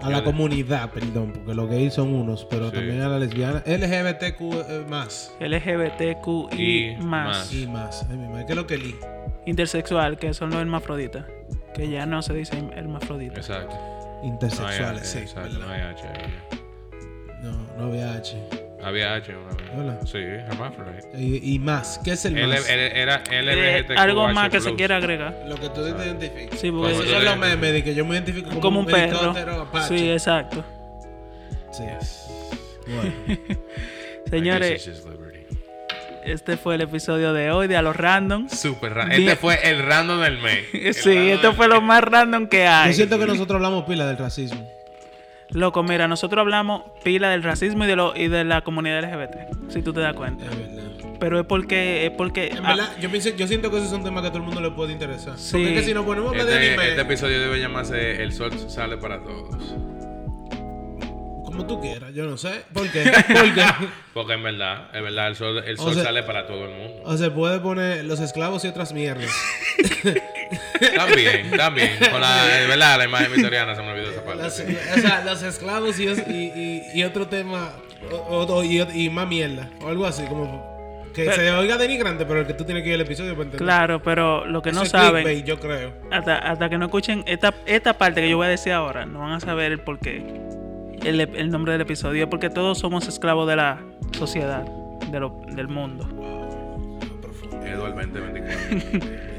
[0.02, 2.76] A la comunidad, perdón, porque los gays son unos, pero Sí.
[2.76, 3.62] también a la lesbiana.
[3.66, 5.34] LGBTQ eh, más.
[5.40, 7.26] LGBTQI Y más.
[7.38, 7.52] más.
[7.52, 8.06] Y más.
[8.10, 8.96] Ay, mi madre, ¿qué es lo que li?
[9.46, 11.26] Intersexual, que son los hermafroditas.
[11.74, 13.36] Que ya no se dice hermafrodita.
[13.36, 13.74] Exacto.
[13.76, 15.18] No hay Intersexuales, H, sí.
[15.18, 15.90] exacto, no hay ¿verdad?
[15.90, 17.42] H ahí.
[17.42, 18.36] No, no había H.
[18.82, 19.56] Había H una vez.
[19.76, 19.98] Hola.
[20.06, 21.10] Sí, hermaphrodite.
[21.18, 22.00] Y, y más.
[22.02, 22.68] ¿Qué es el L- más?
[22.68, 23.42] L- Era Eh,
[23.82, 23.98] LGBTQ+.
[23.98, 25.36] algo más que se quiera agregar.
[25.46, 26.58] Lo que tú te identificas.
[26.58, 28.60] Sí, porque Esos Como son tú los te- memes de que yo me identifico como,
[28.60, 29.30] como un perro.
[29.62, 29.98] Apache.
[29.98, 30.64] Sí, exacto.
[31.72, 31.84] Sí.
[32.86, 33.12] Bueno.
[34.30, 34.90] Señores,
[36.24, 38.48] este fue el episodio de hoy de A los Random.
[38.48, 39.18] Super random.
[39.20, 40.66] Este fue el random del mes.
[40.96, 42.94] Sí, esto fue lo más random que Yo hay.
[42.94, 44.66] siento que nosotros hablamos pila del racismo.
[45.52, 49.70] Loco, mira, nosotros hablamos pila del racismo y de, lo, y de la comunidad LGBT,
[49.70, 50.44] si tú te das cuenta.
[50.44, 50.82] Es verdad.
[51.18, 52.06] Pero es porque...
[52.06, 54.30] Es porque En ah, verdad, yo, pienso, yo siento que esos son temas que a
[54.30, 55.36] todo el mundo le puede interesar.
[55.36, 55.52] Sí.
[55.52, 58.22] Porque es que si nos ponemos a hablar de Este, anime, este episodio debe llamarse
[58.22, 59.74] El sol sale para todos.
[61.44, 62.62] como tú quieras, yo no sé.
[62.72, 63.02] ¿Por qué?
[63.26, 63.64] Porque
[64.14, 66.70] Porque en verdad, es verdad, el sol, el O sol sea- sale para todo el
[66.74, 67.02] mundo.
[67.04, 69.28] o se puede poner los esclavos y otras mierdas.
[70.96, 71.90] También, también.
[72.10, 74.42] Con la, es verdad, la imagen victoriana se me olvidó esa parte.
[74.42, 74.64] Las- sí.
[74.96, 76.10] o sea, los esclavos y, y,
[76.94, 77.70] y- y otro tema,
[78.10, 80.68] o- o- y, y más mierda, o algo así, como
[81.14, 83.44] que Pero- se oiga denigrante, pero el que tú tienes que ir al episodio para
[83.44, 83.66] entender.
[83.66, 85.24] Claro, pero lo que Eso no es saben...
[85.24, 85.92] clickbait, yo creo.
[86.10, 89.18] hasta, hasta que no escuchen esta, esta parte que yo voy a decir ahora, no
[89.20, 90.24] van a saber el porqué.
[91.02, 93.78] El, el nombre del episodio, porque todos somos esclavos de la
[94.16, 94.62] sociedad,
[95.10, 96.06] de lo- del mundo.
[97.64, 99.20] Edward 2024.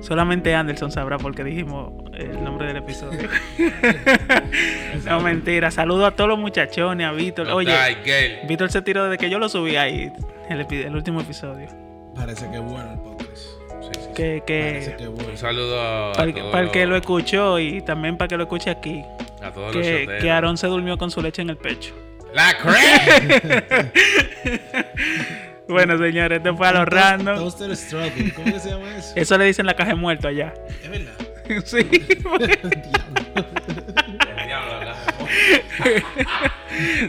[0.00, 3.28] Solamente Anderson sabrá por qué dijimos el nombre del episodio.
[5.04, 5.70] no, mentira.
[5.70, 7.48] Saludo a todos los muchachones, a Víctor.
[7.48, 7.74] Oye.
[8.48, 10.12] Víctor se tiró desde que yo lo subí ahí,
[10.48, 11.68] el, epi- el último episodio.
[12.14, 13.36] Parece que bueno el podcast.
[13.36, 14.08] Sí, sí.
[14.14, 15.30] Que, Parece que que bueno.
[15.30, 18.16] Un saludo a, para, el que- todos para el que los- lo escuchó y también
[18.16, 19.02] para que lo escuche aquí.
[19.42, 20.22] a todos los Que, choteros.
[20.22, 21.92] que Aarón se durmió con su leche en el pecho.
[22.34, 23.92] ¡La crack!
[25.72, 27.36] Bueno, señores, esto fue a los random.
[27.36, 28.32] Toaster Struggle.
[28.32, 29.12] ¿Cómo que se llama eso?
[29.14, 30.54] Eso le dicen la caja de muerto allá.
[30.82, 31.12] Es verdad.
[31.64, 31.84] sí.
[34.48, 34.96] Caja.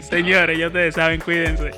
[0.02, 1.70] Señores, ya ustedes saben, cuídense.